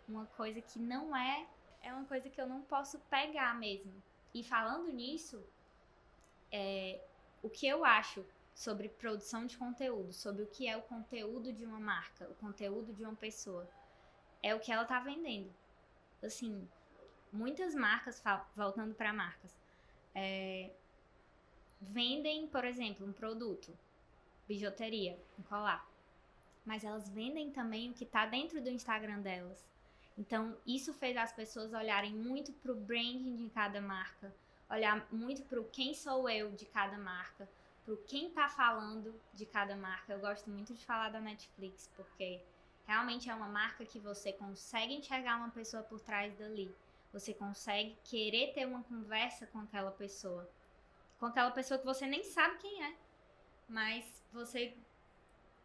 uma 0.08 0.25
coisa 0.27 0.62
que 0.62 0.80
não 0.80 1.16
é, 1.16 1.48
é 1.82 1.92
uma 1.92 2.06
coisa 2.06 2.30
que 2.30 2.39
eu 2.39 2.48
não 2.48 2.62
posso 2.62 3.00
pegar 3.10 3.56
mesmo. 3.56 3.94
E 4.34 4.44
falando 4.44 4.92
nisso, 4.92 5.44
é, 6.51 7.00
o 7.42 7.50
que 7.50 7.68
eu 7.68 7.84
acho 7.84 8.24
sobre 8.54 8.89
produção 8.89 9.46
de 9.46 9.58
conteúdo, 9.58 10.12
sobre 10.13 10.44
o 10.44 10.48
que 10.48 10.68
é 10.68 10.75
o 10.75 10.82
conteúdo 10.82 11.51
de 11.54 11.66
uma 11.66 11.80
marca, 11.80 12.27
o 12.30 12.36
conteúdo 12.36 12.94
de 12.94 13.04
uma 13.04 13.16
pessoa, 13.16 13.70
é 14.41 14.53
o 14.56 14.60
que 14.60 14.72
ela 14.72 14.86
tá 14.86 15.00
vendendo. 15.00 15.53
Assim, 16.24 16.67
muitas 17.32 17.75
marcas, 17.75 18.22
voltando 18.56 18.96
para 18.96 19.13
marcas, 19.13 19.56
é, 20.15 20.72
vendem, 21.79 22.48
por 22.48 22.65
exemplo, 22.65 23.06
um 23.06 23.13
produto, 23.13 23.72
bijuteria, 24.48 25.17
um 25.38 25.44
colar. 25.44 25.88
Mas 26.65 26.84
elas 26.84 27.10
vendem 27.10 27.51
também 27.51 27.91
o 27.91 27.94
que 27.94 28.03
está 28.03 28.25
dentro 28.25 28.62
do 28.62 28.70
Instagram 28.70 29.22
delas. 29.22 29.65
Então, 30.17 30.58
isso 30.65 30.94
fez 30.94 31.15
as 31.15 31.32
pessoas 31.32 31.74
olharem 31.74 32.13
muito 32.13 32.51
para 32.51 32.72
o 32.72 32.75
branding 32.75 33.36
de 33.36 33.50
cada 33.51 33.79
marca, 33.79 34.34
olhar 34.70 35.08
muito 35.12 35.44
para 35.44 35.62
o 35.62 35.65
quem 35.65 35.94
sou 35.94 36.27
eu 36.27 36.51
de 36.51 36.65
cada 36.65 36.98
marca, 36.98 37.48
para 37.86 37.94
o 37.94 37.98
quem 37.98 38.27
está 38.27 38.50
falando 38.50 39.13
de 39.34 39.46
cada 39.46 39.75
marca. 39.75 40.12
Eu 40.12 40.20
gosto 40.20 40.50
muito 40.50 40.74
de 40.74 40.84
falar 40.84 41.10
da 41.10 41.22
Netflix, 41.22 41.89
porque 41.96 42.41
realmente 42.88 43.29
é 43.29 43.36
uma 43.36 43.48
marca 43.48 43.86
que 43.86 44.00
você 44.00 44.32
consegue 44.34 44.96
enxergar 44.96 45.38
uma 45.38 45.50
pessoa 45.50 45.84
por 45.84 46.00
trás 46.00 46.34
dali. 46.36 46.74
Você 47.13 47.34
consegue 47.34 47.98
querer 48.03 48.53
ter 48.53 48.65
uma 48.65 48.84
conversa 48.84 49.46
com 49.48 49.60
aquela 49.60 49.91
pessoa 49.91 50.50
com 51.20 51.25
aquela 51.25 51.51
pessoa 51.51 51.79
que 51.79 51.86
você 51.86 52.06
nem 52.06 52.24
sabe 52.24 52.58
quem 52.60 52.84
é, 52.84 52.96
mas 53.67 54.06
você 54.32 54.74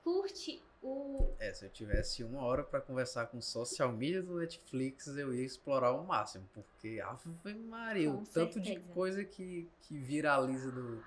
curte 0.03 0.63
o. 0.83 1.35
É, 1.39 1.53
se 1.53 1.65
eu 1.65 1.71
tivesse 1.71 2.25
uma 2.25 2.43
hora 2.43 2.65
para 2.65 2.81
conversar 2.81 3.27
com 3.27 3.41
social 3.41 3.93
media 3.93 4.23
do 4.23 4.39
Netflix, 4.39 5.07
eu 5.07 5.33
ia 5.35 5.45
explorar 5.45 5.89
ao 5.89 6.05
máximo, 6.05 6.49
porque 6.53 7.01
Ave 7.01 7.55
Maria, 7.55 8.11
o 8.11 8.25
tanto 8.27 8.61
de 8.61 8.81
coisa 8.81 9.25
que, 9.25 9.69
que 9.83 9.99
viraliza 9.99 10.73
do, 10.73 11.05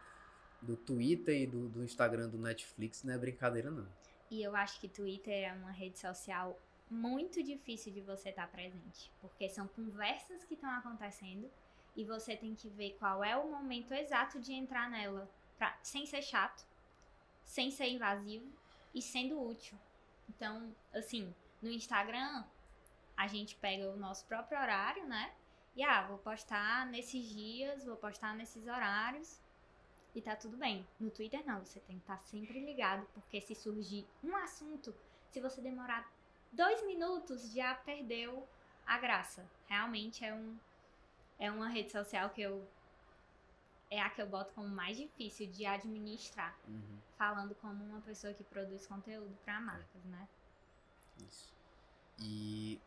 do 0.62 0.78
Twitter 0.78 1.42
e 1.42 1.48
do, 1.48 1.68
do 1.68 1.84
Instagram 1.84 2.30
do 2.30 2.38
Netflix 2.38 3.04
não 3.04 3.14
é 3.14 3.18
brincadeira, 3.18 3.70
não. 3.70 3.88
E 4.36 4.44
eu 4.44 4.54
acho 4.54 4.82
que 4.82 4.90
Twitter 4.90 5.48
é 5.48 5.54
uma 5.54 5.72
rede 5.72 5.98
social 5.98 6.60
muito 6.92 7.42
difícil 7.42 7.94
de 7.94 8.02
você 8.02 8.32
estar 8.32 8.46
presente, 8.50 9.10
porque 9.22 9.48
são 9.48 9.66
conversas 9.66 10.44
que 10.44 10.56
estão 10.56 10.70
acontecendo 10.72 11.50
e 11.96 12.04
você 12.04 12.36
tem 12.36 12.54
que 12.54 12.68
ver 12.68 12.98
qual 13.00 13.24
é 13.24 13.38
o 13.38 13.50
momento 13.50 13.94
exato 13.94 14.38
de 14.38 14.52
entrar 14.52 14.90
nela, 14.90 15.32
pra, 15.58 15.80
sem 15.82 16.06
ser 16.06 16.22
chato, 16.22 16.68
sem 17.46 17.72
ser 17.72 17.88
invasivo 17.88 18.46
e 18.94 19.02
sendo 19.02 19.42
útil. 19.42 19.78
Então, 20.28 20.76
assim, 20.94 21.34
no 21.62 21.70
Instagram, 21.70 22.44
a 23.16 23.28
gente 23.28 23.56
pega 23.56 23.90
o 23.90 23.96
nosso 23.96 24.26
próprio 24.26 24.60
horário, 24.60 25.08
né? 25.08 25.34
E 25.78 25.82
ah, 25.82 26.06
vou 26.06 26.18
postar 26.18 26.86
nesses 26.88 27.30
dias, 27.30 27.86
vou 27.86 27.96
postar 27.96 28.36
nesses 28.36 28.68
horários 28.68 29.40
e 30.16 30.22
tá 30.22 30.36
tudo 30.36 30.58
bem. 30.58 30.88
No 31.00 31.12
Twitter 31.12 31.46
não, 31.46 31.64
você 31.64 31.80
tem 31.82 31.98
que 31.98 32.04
estar 32.04 32.18
tá 32.18 32.22
sempre 32.22 32.64
ligado, 32.64 33.06
porque 33.14 33.42
se 33.42 33.54
surgir 33.54 34.08
um 34.24 34.36
assunto, 34.38 34.96
se 35.30 35.42
você 35.42 35.62
demorar 35.62 36.10
dois 36.52 36.86
minutos, 36.86 37.52
já 37.52 37.76
perdeu 37.76 38.48
a 38.86 38.98
graça. 38.98 39.46
Realmente 39.68 40.24
é 40.24 40.34
um, 40.34 40.58
é 41.38 41.52
uma 41.52 41.68
rede 41.68 41.92
social 41.92 42.30
que 42.30 42.42
eu 42.42 42.66
é 43.92 44.02
a 44.02 44.10
que 44.10 44.22
eu 44.22 44.28
boto 44.28 44.52
como 44.54 44.68
mais 44.68 44.98
difícil 44.98 45.48
de 45.48 45.66
administrar, 45.66 46.58
uhum. 46.68 46.98
falando 47.18 47.54
como 47.56 47.84
uma 47.84 48.02
pessoa 48.02 48.34
que 48.34 48.44
produz 48.44 48.88
conteúdo 48.88 49.38
para 49.44 49.62
marcas, 49.62 50.04
né? 50.06 50.28
Isso. 51.28 51.54
E 52.20 52.82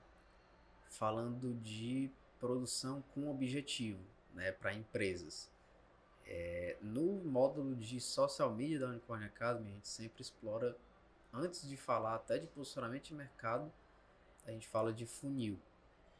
falando 0.90 1.54
de 1.54 2.10
produção 2.40 3.02
com 3.14 3.30
objetivo, 3.30 4.04
né, 4.34 4.50
para 4.52 4.74
empresas. 4.74 5.50
É, 6.30 6.76
no 6.82 7.24
módulo 7.24 7.74
de 7.74 7.98
social 8.00 8.54
media 8.54 8.80
da 8.80 8.88
Unicorn 8.88 9.24
Academy, 9.24 9.70
a 9.70 9.74
gente 9.74 9.88
sempre 9.88 10.20
explora, 10.20 10.76
antes 11.32 11.66
de 11.66 11.76
falar 11.76 12.14
até 12.14 12.38
de 12.38 12.46
posicionamento 12.46 13.04
de 13.04 13.14
mercado, 13.14 13.72
a 14.46 14.50
gente 14.50 14.68
fala 14.68 14.92
de 14.92 15.06
funil. 15.06 15.58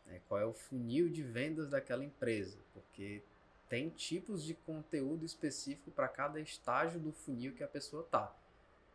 Né? 0.07 0.21
Qual 0.27 0.41
é 0.41 0.47
o 0.47 0.55
funil 0.55 1.11
de 1.11 1.23
vendas 1.23 1.69
daquela 1.69 2.03
empresa? 2.03 2.57
Porque 2.73 3.23
tem 3.69 3.91
tipos 3.91 4.43
de 4.43 4.55
conteúdo 4.55 5.27
específico 5.27 5.91
para 5.91 6.09
cada 6.09 6.41
estágio 6.41 6.99
do 6.99 7.13
funil 7.13 7.55
que 7.55 7.63
a 7.63 7.69
pessoa 7.69 8.03
tá. 8.05 8.35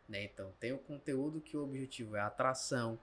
Né? 0.08 0.24
Então, 0.24 0.52
tem 0.58 0.72
o 0.72 0.78
conteúdo 0.78 1.40
que 1.40 1.56
o 1.56 1.62
objetivo 1.62 2.16
é 2.16 2.20
atração, 2.20 2.98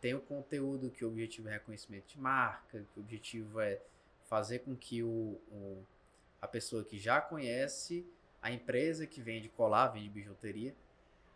tem 0.00 0.14
o 0.14 0.20
conteúdo 0.20 0.90
que 0.90 1.04
o 1.04 1.08
objetivo 1.08 1.48
é 1.48 1.54
reconhecimento 1.54 2.06
de 2.06 2.20
marca, 2.20 2.86
que 2.92 3.00
o 3.00 3.02
objetivo 3.02 3.60
é 3.60 3.82
fazer 4.28 4.60
com 4.60 4.76
que 4.76 5.02
o, 5.02 5.40
o 5.50 5.84
a 6.40 6.46
pessoa 6.46 6.84
que 6.84 6.98
já 6.98 7.20
conhece 7.20 8.06
a 8.40 8.50
empresa 8.50 9.06
que 9.06 9.20
vende 9.20 9.48
colar, 9.48 9.88
vende 9.88 10.08
bijuteria, 10.08 10.74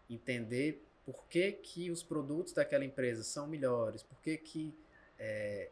entender 0.09 0.85
por 1.04 1.26
que, 1.26 1.52
que 1.52 1.90
os 1.90 2.02
produtos 2.02 2.52
daquela 2.52 2.85
empresa 2.85 3.23
são 3.23 3.47
melhores, 3.47 4.02
por 4.02 4.18
que, 4.21 4.37
que 4.37 4.75
é, 5.18 5.71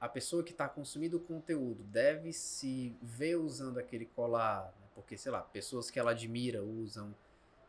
a 0.00 0.08
pessoa 0.08 0.42
que 0.42 0.52
está 0.52 0.68
consumindo 0.68 1.18
o 1.18 1.20
conteúdo 1.20 1.82
deve 1.84 2.32
se 2.32 2.96
ver 3.02 3.36
usando 3.36 3.78
aquele 3.78 4.06
colar, 4.06 4.74
né? 4.80 4.86
porque, 4.94 5.16
sei 5.16 5.32
lá, 5.32 5.40
pessoas 5.42 5.90
que 5.90 5.98
ela 5.98 6.12
admira 6.12 6.62
usam, 6.62 7.14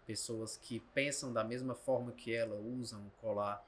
pessoas 0.06 0.56
que 0.56 0.80
pensam 0.94 1.34
da 1.34 1.44
mesma 1.44 1.76
forma 1.76 2.12
que 2.12 2.34
ela 2.34 2.56
usam 2.56 3.08
o 3.08 3.12
colar. 3.22 3.66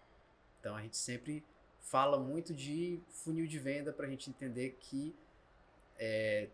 Então 0.60 0.76
a 0.76 0.82
gente 0.82 0.98
sempre 0.98 1.44
fala 1.80 2.20
muito 2.20 2.54
de 2.54 3.00
funil 3.10 3.48
de 3.48 3.58
venda 3.58 3.92
para 3.92 4.06
a 4.06 4.10
gente 4.10 4.30
entender 4.30 4.78
que 4.80 5.16
é, 5.98 6.50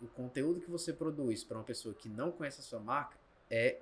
o 0.00 0.06
conteúdo 0.08 0.60
que 0.60 0.70
você 0.70 0.92
produz 0.92 1.42
para 1.42 1.58
uma 1.58 1.64
pessoa 1.64 1.94
que 1.94 2.08
não 2.08 2.30
conhece 2.30 2.60
a 2.60 2.64
sua 2.64 2.80
marca 2.80 3.16
é 3.50 3.80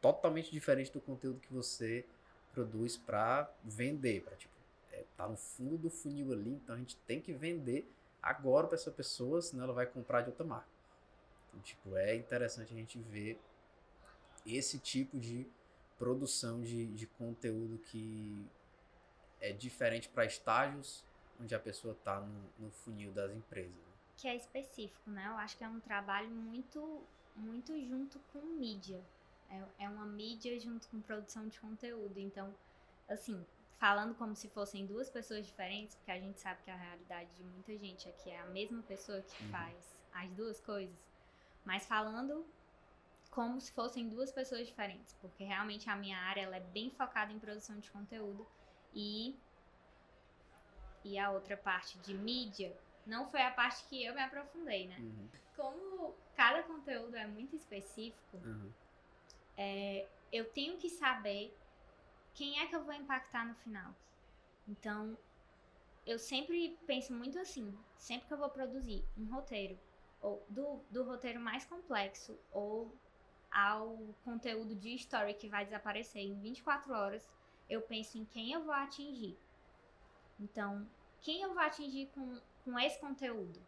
totalmente 0.00 0.50
diferente 0.50 0.92
do 0.92 1.00
conteúdo 1.00 1.40
que 1.40 1.52
você 1.52 2.04
produz 2.52 2.96
para 2.96 3.50
vender, 3.64 4.22
para 4.22 4.36
tipo 4.36 4.54
é, 4.92 5.04
tá 5.16 5.28
no 5.28 5.36
fundo 5.36 5.76
do 5.76 5.90
funil 5.90 6.32
ali, 6.32 6.52
então 6.52 6.74
a 6.74 6.78
gente 6.78 6.96
tem 7.06 7.20
que 7.20 7.32
vender 7.32 7.90
agora 8.22 8.66
para 8.66 8.76
essa 8.76 8.90
pessoa, 8.90 9.42
senão 9.42 9.64
ela 9.64 9.72
vai 9.72 9.86
comprar 9.86 10.22
de 10.22 10.30
outra 10.30 10.44
marca. 10.44 10.68
Então, 11.48 11.60
tipo, 11.60 11.96
é 11.96 12.14
interessante 12.14 12.72
a 12.72 12.76
gente 12.76 12.98
ver 12.98 13.40
esse 14.44 14.78
tipo 14.78 15.18
de 15.18 15.46
produção 15.98 16.62
de, 16.62 16.86
de 16.88 17.06
conteúdo 17.06 17.78
que 17.78 18.46
é 19.40 19.52
diferente 19.52 20.08
para 20.08 20.24
estágios 20.24 21.04
onde 21.40 21.54
a 21.54 21.58
pessoa 21.58 21.92
está 21.92 22.20
no, 22.20 22.50
no, 22.58 22.70
funil 22.70 23.12
das 23.12 23.30
empresas. 23.30 23.74
Que 24.16 24.28
é 24.28 24.36
específico, 24.36 25.10
né? 25.10 25.26
Eu 25.28 25.36
acho 25.36 25.56
que 25.56 25.64
é 25.64 25.68
um 25.68 25.80
trabalho 25.80 26.30
muito, 26.30 27.02
muito 27.34 27.78
junto 27.86 28.18
com 28.32 28.40
mídia. 28.40 29.02
É, 29.50 29.84
é 29.84 29.88
uma 29.88 30.06
mídia 30.06 30.58
junto 30.58 30.88
com 30.88 31.00
produção 31.00 31.46
de 31.48 31.60
conteúdo. 31.60 32.18
Então, 32.18 32.54
assim, 33.08 33.44
falando 33.78 34.14
como 34.14 34.34
se 34.34 34.48
fossem 34.48 34.86
duas 34.86 35.10
pessoas 35.10 35.46
diferentes, 35.46 35.94
porque 35.96 36.10
a 36.10 36.18
gente 36.18 36.40
sabe 36.40 36.62
que 36.64 36.70
a 36.70 36.76
realidade 36.76 37.30
de 37.36 37.44
muita 37.44 37.76
gente 37.76 38.08
aqui 38.08 38.30
é 38.30 38.40
a 38.40 38.46
mesma 38.46 38.82
pessoa 38.82 39.20
que 39.20 39.44
uhum. 39.44 39.50
faz 39.50 39.96
as 40.12 40.30
duas 40.32 40.60
coisas, 40.60 40.96
mas 41.64 41.84
falando 41.86 42.44
como 43.30 43.60
se 43.60 43.70
fossem 43.72 44.08
duas 44.08 44.32
pessoas 44.32 44.66
diferentes, 44.66 45.14
porque 45.20 45.44
realmente 45.44 45.90
a 45.90 45.96
minha 45.96 46.16
área 46.18 46.42
ela 46.42 46.56
é 46.56 46.60
bem 46.60 46.90
focada 46.90 47.32
em 47.32 47.38
produção 47.38 47.78
de 47.78 47.90
conteúdo 47.90 48.46
e 48.94 49.36
e 51.04 51.18
a 51.18 51.30
outra 51.30 51.56
parte 51.56 51.98
de 51.98 52.14
mídia 52.14 52.76
não 53.06 53.26
foi 53.28 53.42
a 53.42 53.50
parte 53.50 53.84
que 53.84 54.04
eu 54.04 54.14
me 54.14 54.20
aprofundei, 54.20 54.88
né? 54.88 54.96
Uhum. 54.98 55.28
Como 55.54 56.14
cada 56.34 56.62
conteúdo 56.64 57.16
é 57.16 57.26
muito 57.26 57.54
específico, 57.54 58.36
uhum. 58.36 58.70
é, 59.56 60.06
eu 60.32 60.44
tenho 60.50 60.76
que 60.76 60.90
saber 60.90 61.56
quem 62.34 62.60
é 62.60 62.66
que 62.66 62.76
eu 62.76 62.84
vou 62.84 62.92
impactar 62.92 63.46
no 63.46 63.54
final? 63.54 63.94
Então, 64.68 65.16
eu 66.04 66.18
sempre 66.18 66.76
penso 66.86 67.14
muito 67.14 67.38
assim, 67.38 67.72
sempre 67.96 68.26
que 68.26 68.34
eu 68.34 68.38
vou 68.38 68.50
produzir 68.50 69.04
um 69.16 69.24
roteiro, 69.26 69.78
ou 70.20 70.44
do, 70.48 70.80
do 70.90 71.04
roteiro 71.04 71.40
mais 71.40 71.64
complexo, 71.64 72.38
ou 72.52 72.92
ao 73.50 73.96
conteúdo 74.24 74.74
de 74.74 74.94
story 74.96 75.34
que 75.34 75.48
vai 75.48 75.64
desaparecer 75.64 76.22
em 76.22 76.38
24 76.40 76.92
horas, 76.92 77.28
eu 77.70 77.80
penso 77.80 78.18
em 78.18 78.24
quem 78.24 78.52
eu 78.52 78.62
vou 78.62 78.74
atingir. 78.74 79.38
Então, 80.38 80.86
quem 81.22 81.42
eu 81.42 81.54
vou 81.54 81.62
atingir 81.62 82.10
com, 82.14 82.38
com 82.66 82.76
esse 82.80 82.98
conteúdo? 82.98 83.64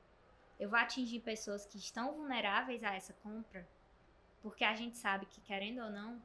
Eu 0.59 0.69
vou 0.69 0.79
atingir 0.79 1.21
pessoas 1.21 1.65
que 1.65 1.79
estão 1.79 2.13
vulneráveis 2.13 2.83
a 2.83 2.93
essa 2.95 3.13
compra, 3.23 3.67
porque 4.43 4.65
a 4.65 4.75
gente 4.75 4.97
sabe 4.97 5.25
que, 5.27 5.41
querendo 5.41 5.81
ou 5.81 5.89
não, 5.89 6.21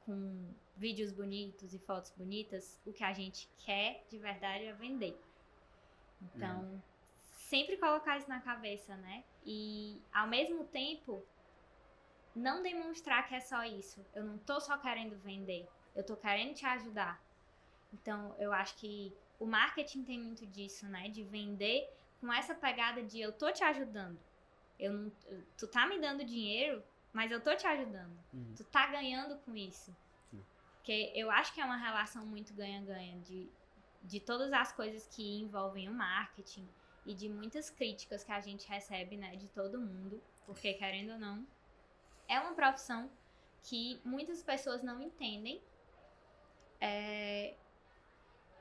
com 0.00 0.52
vídeos 0.76 1.12
bonitos 1.12 1.72
e 1.72 1.78
fotos 1.78 2.10
bonitas, 2.10 2.80
o 2.84 2.92
que 2.92 3.04
a 3.04 3.12
gente 3.12 3.48
quer 3.58 4.04
de 4.10 4.18
verdade 4.18 4.64
é 4.64 4.72
vender. 4.72 5.16
Então, 6.20 6.62
hum. 6.62 6.80
sempre 7.48 7.76
colocar 7.76 8.18
isso 8.18 8.28
na 8.28 8.40
cabeça, 8.40 8.96
né? 8.96 9.22
E 9.46 10.02
ao 10.12 10.26
mesmo 10.26 10.64
tempo, 10.64 11.24
não 12.34 12.60
demonstrar 12.60 13.28
que 13.28 13.36
é 13.36 13.40
só 13.40 13.62
isso. 13.64 14.04
Eu 14.12 14.24
não 14.24 14.36
tô 14.38 14.58
só 14.60 14.76
querendo 14.78 15.16
vender, 15.18 15.68
eu 15.94 16.04
tô 16.04 16.16
querendo 16.16 16.54
te 16.54 16.66
ajudar. 16.66 17.22
Então, 17.92 18.34
eu 18.36 18.52
acho 18.52 18.76
que 18.78 19.16
o 19.38 19.46
marketing 19.46 20.04
tem 20.04 20.20
muito 20.20 20.46
disso, 20.46 20.86
né? 20.86 21.08
De 21.08 21.22
vender 21.22 21.88
com 22.20 22.32
essa 22.32 22.54
pegada 22.54 23.02
de 23.02 23.20
eu 23.20 23.32
tô 23.32 23.52
te 23.52 23.62
ajudando. 23.62 24.18
Eu 24.78 24.92
não, 24.92 25.12
tu 25.56 25.66
tá 25.66 25.86
me 25.86 25.98
dando 25.98 26.24
dinheiro, 26.24 26.82
mas 27.12 27.30
eu 27.30 27.40
tô 27.40 27.54
te 27.54 27.66
ajudando. 27.66 28.16
Uhum. 28.32 28.54
Tu 28.56 28.64
tá 28.64 28.86
ganhando 28.86 29.38
com 29.38 29.56
isso. 29.56 29.94
Sim. 30.30 30.44
Porque 30.76 31.12
eu 31.14 31.30
acho 31.30 31.52
que 31.52 31.60
é 31.60 31.64
uma 31.64 31.76
relação 31.76 32.24
muito 32.26 32.54
ganha-ganha 32.54 33.18
de, 33.20 33.48
de 34.02 34.20
todas 34.20 34.52
as 34.52 34.72
coisas 34.72 35.06
que 35.06 35.40
envolvem 35.40 35.88
o 35.88 35.94
marketing 35.94 36.68
e 37.04 37.14
de 37.14 37.28
muitas 37.28 37.70
críticas 37.70 38.22
que 38.22 38.32
a 38.32 38.40
gente 38.40 38.68
recebe, 38.68 39.16
né, 39.16 39.34
de 39.36 39.48
todo 39.48 39.80
mundo, 39.80 40.22
porque 40.44 40.74
querendo 40.74 41.12
ou 41.12 41.18
não, 41.18 41.46
é 42.28 42.38
uma 42.38 42.54
profissão 42.54 43.10
que 43.62 44.00
muitas 44.04 44.42
pessoas 44.42 44.82
não 44.82 45.00
entendem. 45.00 45.60
É, 46.80 47.54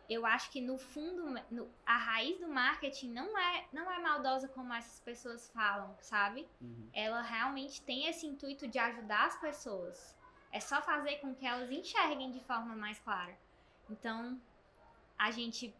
eu 0.09 0.25
acho 0.25 0.49
que 0.51 0.61
no 0.61 0.77
fundo, 0.77 1.39
no, 1.51 1.69
a 1.85 1.97
raiz 1.97 2.39
do 2.39 2.47
marketing 2.47 3.11
não 3.11 3.37
é, 3.37 3.65
não 3.73 3.91
é 3.91 3.99
maldosa 3.99 4.47
como 4.47 4.73
essas 4.73 4.99
pessoas 5.01 5.49
falam, 5.49 5.95
sabe? 5.99 6.47
Uhum. 6.61 6.89
Ela 6.93 7.21
realmente 7.21 7.81
tem 7.81 8.07
esse 8.07 8.25
intuito 8.25 8.67
de 8.67 8.79
ajudar 8.79 9.25
as 9.25 9.39
pessoas. 9.39 10.15
É 10.51 10.59
só 10.59 10.81
fazer 10.81 11.17
com 11.17 11.35
que 11.35 11.45
elas 11.45 11.69
enxerguem 11.69 12.31
de 12.31 12.39
forma 12.39 12.75
mais 12.75 12.99
clara. 12.99 13.37
Então, 13.89 14.39
a 15.17 15.29
gente 15.29 15.75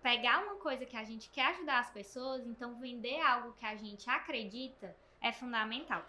pegar 0.00 0.44
uma 0.44 0.56
coisa 0.56 0.86
que 0.86 0.96
a 0.96 1.02
gente 1.02 1.28
quer 1.30 1.46
ajudar 1.54 1.80
as 1.80 1.90
pessoas, 1.90 2.46
então 2.46 2.78
vender 2.78 3.20
algo 3.20 3.54
que 3.54 3.66
a 3.66 3.74
gente 3.74 4.08
acredita 4.08 4.94
é 5.20 5.32
fundamental. 5.32 6.04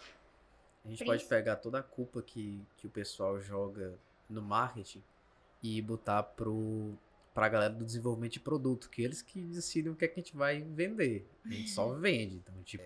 A 0.83 0.89
gente 0.89 1.03
pode 1.03 1.25
pegar 1.25 1.55
toda 1.55 1.79
a 1.79 1.83
culpa 1.83 2.21
que, 2.21 2.63
que 2.77 2.85
o 2.85 2.89
pessoal 2.91 3.39
joga 3.39 3.97
no 4.29 4.41
marketing 4.41 5.03
e 5.65 5.81
botar 5.81 6.21
pro, 6.21 6.93
pra 7.33 7.49
galera 7.49 7.73
do 7.73 7.83
desenvolvimento 7.83 8.33
de 8.33 8.39
produto, 8.39 8.87
que 8.87 9.01
eles 9.01 9.23
que 9.23 9.41
decidem 9.41 9.91
o 9.91 9.95
que, 9.95 10.05
é 10.05 10.07
que 10.07 10.19
a 10.19 10.23
gente 10.23 10.35
vai 10.35 10.61
vender. 10.61 11.27
A 11.43 11.49
gente 11.49 11.71
só 11.71 11.91
vende. 11.95 12.35
Então, 12.35 12.53
tipo, 12.63 12.83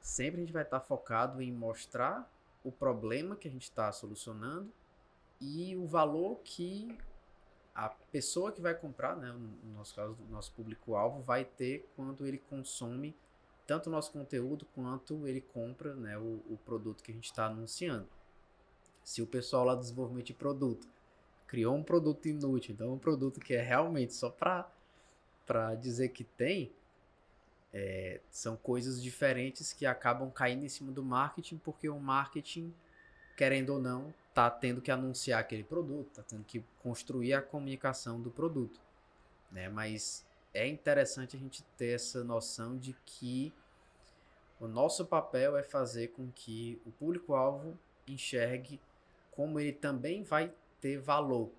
sempre 0.00 0.40
a 0.40 0.44
gente 0.44 0.52
vai 0.52 0.62
estar 0.62 0.80
tá 0.80 0.86
focado 0.86 1.42
em 1.42 1.52
mostrar 1.52 2.32
o 2.64 2.72
problema 2.72 3.36
que 3.36 3.46
a 3.46 3.50
gente 3.50 3.64
está 3.64 3.92
solucionando 3.92 4.72
e 5.38 5.76
o 5.76 5.86
valor 5.86 6.40
que 6.42 6.96
a 7.74 7.90
pessoa 7.90 8.50
que 8.50 8.62
vai 8.62 8.74
comprar, 8.74 9.14
né, 9.14 9.30
no 9.30 9.74
nosso 9.74 9.94
caso, 9.94 10.16
o 10.26 10.32
nosso 10.32 10.50
público-alvo, 10.52 11.20
vai 11.20 11.44
ter 11.44 11.86
quando 11.94 12.26
ele 12.26 12.38
consome 12.38 13.14
tanto 13.66 13.88
o 13.88 13.92
nosso 13.92 14.10
conteúdo 14.10 14.64
quanto 14.74 15.26
ele 15.26 15.42
compra 15.42 15.94
né, 15.94 16.16
o, 16.16 16.40
o 16.48 16.58
produto 16.64 17.02
que 17.02 17.10
a 17.10 17.14
gente 17.14 17.26
está 17.26 17.44
anunciando. 17.46 18.08
Se 19.04 19.20
o 19.20 19.26
pessoal 19.26 19.64
lá 19.64 19.74
do 19.74 19.82
desenvolvimento 19.82 20.28
de 20.28 20.34
produto 20.34 20.95
criou 21.46 21.74
um 21.74 21.82
produto 21.82 22.26
inútil, 22.26 22.74
então 22.74 22.92
um 22.92 22.98
produto 22.98 23.40
que 23.40 23.54
é 23.54 23.62
realmente 23.62 24.12
só 24.14 24.30
para 24.30 25.74
dizer 25.74 26.08
que 26.10 26.24
tem, 26.24 26.72
é, 27.72 28.20
são 28.30 28.56
coisas 28.56 29.02
diferentes 29.02 29.72
que 29.72 29.86
acabam 29.86 30.30
caindo 30.30 30.64
em 30.64 30.68
cima 30.68 30.90
do 30.90 31.02
marketing, 31.02 31.58
porque 31.58 31.88
o 31.88 31.98
marketing, 31.98 32.74
querendo 33.36 33.70
ou 33.70 33.80
não, 33.80 34.12
tá 34.34 34.50
tendo 34.50 34.80
que 34.80 34.90
anunciar 34.90 35.40
aquele 35.40 35.64
produto, 35.64 36.16
tá 36.16 36.22
tendo 36.22 36.44
que 36.44 36.64
construir 36.82 37.34
a 37.34 37.42
comunicação 37.42 38.20
do 38.20 38.30
produto, 38.30 38.80
né? 39.50 39.68
Mas 39.68 40.26
é 40.52 40.66
interessante 40.66 41.36
a 41.36 41.38
gente 41.38 41.62
ter 41.76 41.94
essa 41.94 42.24
noção 42.24 42.76
de 42.76 42.94
que 43.04 43.52
o 44.58 44.66
nosso 44.66 45.04
papel 45.04 45.56
é 45.56 45.62
fazer 45.62 46.08
com 46.08 46.30
que 46.32 46.80
o 46.86 46.90
público-alvo 46.90 47.78
enxergue 48.08 48.80
como 49.32 49.60
ele 49.60 49.72
também 49.72 50.22
vai 50.22 50.50
ter 50.80 50.98
valor, 50.98 51.50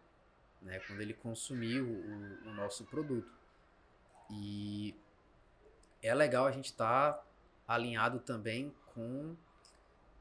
né, 0.62 0.80
quando 0.80 1.02
ele 1.02 1.14
consumir 1.14 1.82
o, 1.82 1.90
o, 1.90 2.50
o 2.50 2.54
nosso 2.54 2.86
produto. 2.86 3.32
E 4.30 4.96
é 6.02 6.14
legal 6.14 6.46
a 6.46 6.52
gente 6.52 6.66
estar 6.66 7.14
tá 7.14 7.24
alinhado 7.68 8.20
também 8.20 8.74
com 8.94 9.36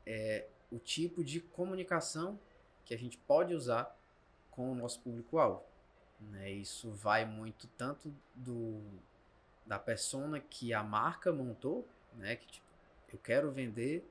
é, 0.05 0.47
o 0.71 0.79
tipo 0.79 1.25
de 1.25 1.40
comunicação 1.40 2.38
que 2.85 2.94
a 2.94 2.99
gente 2.99 3.18
pode 3.18 3.55
usar 3.55 3.97
com 4.51 4.73
o 4.73 4.75
nosso 4.75 5.01
público-alvo. 5.01 5.62
Né? 6.21 6.51
Isso 6.51 6.90
vai 6.90 7.25
muito 7.25 7.66
tanto 7.77 8.14
do 8.35 8.83
da 9.66 9.81
persona 9.81 10.38
que 10.38 10.73
a 10.73 10.83
marca 10.83 11.33
montou, 11.33 11.87
né? 12.14 12.37
Que 12.37 12.47
tipo, 12.47 12.66
eu 13.12 13.18
quero 13.18 13.51
vender 13.51 14.09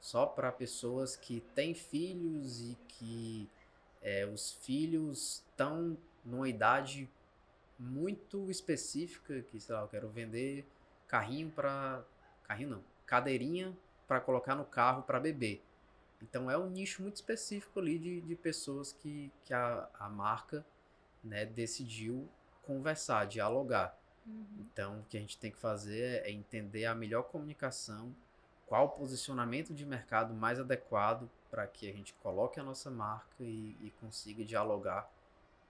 só 0.00 0.26
para 0.26 0.50
pessoas 0.50 1.14
que 1.14 1.40
têm 1.54 1.74
filhos 1.74 2.60
e 2.60 2.76
que 2.88 3.48
é, 4.02 4.26
os 4.26 4.52
filhos 4.52 5.44
estão 5.50 5.96
numa 6.24 6.48
idade 6.48 7.08
muito 7.78 8.50
específica, 8.50 9.42
que 9.42 9.60
sei 9.60 9.74
lá, 9.74 9.82
eu 9.82 9.88
quero 9.88 10.08
vender 10.08 10.66
carrinho 11.06 11.50
para 11.50 12.04
carrinho 12.44 12.70
não, 12.70 12.84
cadeirinha 13.04 13.76
para 14.06 14.20
colocar 14.20 14.54
no 14.54 14.64
carro 14.64 15.02
para 15.02 15.20
beber. 15.20 15.62
Então 16.22 16.50
é 16.50 16.56
um 16.56 16.70
nicho 16.70 17.02
muito 17.02 17.16
específico 17.16 17.78
ali 17.78 17.98
de, 17.98 18.20
de 18.20 18.34
pessoas 18.34 18.92
que, 18.92 19.30
que 19.44 19.52
a, 19.52 19.88
a 19.98 20.08
marca 20.08 20.64
né, 21.22 21.44
decidiu 21.44 22.28
conversar, 22.62 23.26
dialogar. 23.26 23.98
Uhum. 24.26 24.46
Então 24.60 25.00
o 25.00 25.04
que 25.04 25.16
a 25.16 25.20
gente 25.20 25.38
tem 25.38 25.50
que 25.50 25.58
fazer 25.58 26.22
é 26.24 26.30
entender 26.30 26.86
a 26.86 26.94
melhor 26.94 27.24
comunicação, 27.24 28.14
qual 28.66 28.86
o 28.86 28.88
posicionamento 28.90 29.72
de 29.72 29.86
mercado 29.86 30.34
mais 30.34 30.58
adequado 30.58 31.30
para 31.50 31.66
que 31.66 31.88
a 31.88 31.92
gente 31.92 32.12
coloque 32.14 32.58
a 32.58 32.64
nossa 32.64 32.90
marca 32.90 33.42
e, 33.42 33.76
e, 33.80 33.92
consiga 34.00 34.44
dialogar 34.44 35.08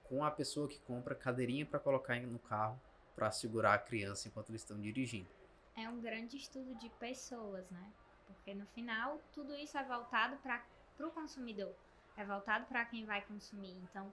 com 0.04 0.24
a 0.24 0.30
pessoa 0.30 0.66
que 0.66 0.80
compra 0.80 1.14
cadeirinha 1.14 1.66
para 1.66 1.78
colocar 1.78 2.18
no 2.20 2.38
carro 2.38 2.80
para 3.14 3.30
segurar 3.30 3.74
a 3.74 3.78
criança 3.78 4.28
enquanto 4.28 4.50
eles 4.50 4.62
estão 4.62 4.80
dirigindo. 4.80 5.28
É 5.74 5.88
um 5.88 6.00
grande 6.00 6.36
estudo 6.36 6.74
de 6.74 6.88
pessoas, 6.90 7.70
né? 7.70 7.92
Porque 8.26 8.54
no 8.54 8.66
final 8.66 9.20
tudo 9.32 9.54
isso 9.54 9.76
é 9.76 9.84
voltado 9.84 10.36
para 10.38 10.62
o 11.00 11.10
consumidor, 11.10 11.74
é 12.16 12.24
voltado 12.24 12.66
para 12.66 12.84
quem 12.84 13.04
vai 13.04 13.22
consumir. 13.22 13.76
Então, 13.82 14.12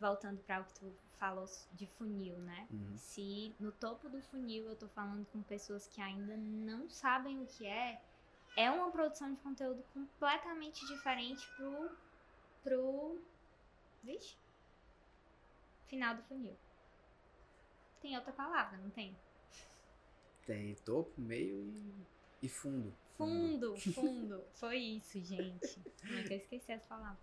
voltando 0.00 0.38
para 0.40 0.60
o 0.60 0.64
que 0.64 0.74
tu 0.74 0.92
falou 1.18 1.44
de 1.72 1.86
funil, 1.86 2.38
né? 2.38 2.66
Uhum. 2.70 2.96
Se 2.96 3.54
no 3.58 3.72
topo 3.72 4.08
do 4.08 4.20
funil 4.22 4.66
eu 4.66 4.72
estou 4.72 4.88
falando 4.88 5.26
com 5.26 5.42
pessoas 5.42 5.86
que 5.86 6.00
ainda 6.00 6.36
não 6.36 6.88
sabem 6.88 7.42
o 7.42 7.46
que 7.46 7.66
é, 7.66 8.00
é 8.58 8.68
uma 8.68 8.90
produção 8.90 9.32
de 9.32 9.36
conteúdo 9.40 9.84
completamente 9.94 10.84
diferente 10.84 11.48
pro. 11.56 11.96
pro. 12.64 13.22
Vixe? 14.02 14.36
Final 15.86 16.16
do 16.16 16.22
funil. 16.24 16.56
Tem 18.00 18.16
outra 18.16 18.32
palavra, 18.32 18.76
não 18.78 18.90
tem? 18.90 19.16
Tem 20.44 20.74
topo, 20.84 21.20
meio 21.20 21.62
e, 21.62 21.94
e 22.42 22.48
fundo. 22.48 22.92
Fundo, 23.16 23.76
fundo. 23.76 24.44
Foi 24.54 24.76
isso, 24.76 25.20
gente. 25.20 25.80
Como 26.00 26.18
é 26.18 26.22
que 26.24 26.32
eu 26.32 26.38
esqueci 26.38 26.72
essa 26.72 26.84
palavra? 26.86 27.18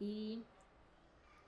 E, 0.00 0.40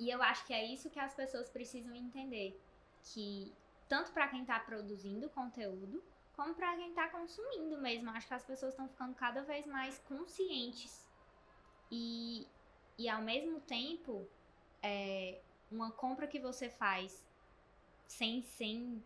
e 0.00 0.10
eu 0.10 0.20
acho 0.20 0.44
que 0.46 0.52
é 0.52 0.64
isso 0.64 0.90
que 0.90 0.98
as 0.98 1.14
pessoas 1.14 1.48
precisam 1.48 1.94
entender. 1.94 2.60
Que 3.04 3.52
tanto 3.88 4.10
para 4.10 4.26
quem 4.26 4.40
está 4.40 4.58
produzindo 4.58 5.30
conteúdo, 5.30 6.02
como 6.36 6.54
para 6.54 6.76
quem 6.76 6.90
está 6.90 7.08
consumindo 7.08 7.78
mesmo. 7.78 8.10
Acho 8.10 8.28
que 8.28 8.34
as 8.34 8.44
pessoas 8.44 8.72
estão 8.72 8.88
ficando 8.88 9.14
cada 9.14 9.42
vez 9.42 9.66
mais 9.66 9.98
conscientes. 10.00 11.08
E, 11.90 12.46
e 12.98 13.08
ao 13.08 13.22
mesmo 13.22 13.60
tempo, 13.60 14.28
é, 14.82 15.40
uma 15.70 15.90
compra 15.90 16.26
que 16.26 16.38
você 16.38 16.68
faz 16.68 17.26
sem, 18.06 18.42
sem 18.42 19.02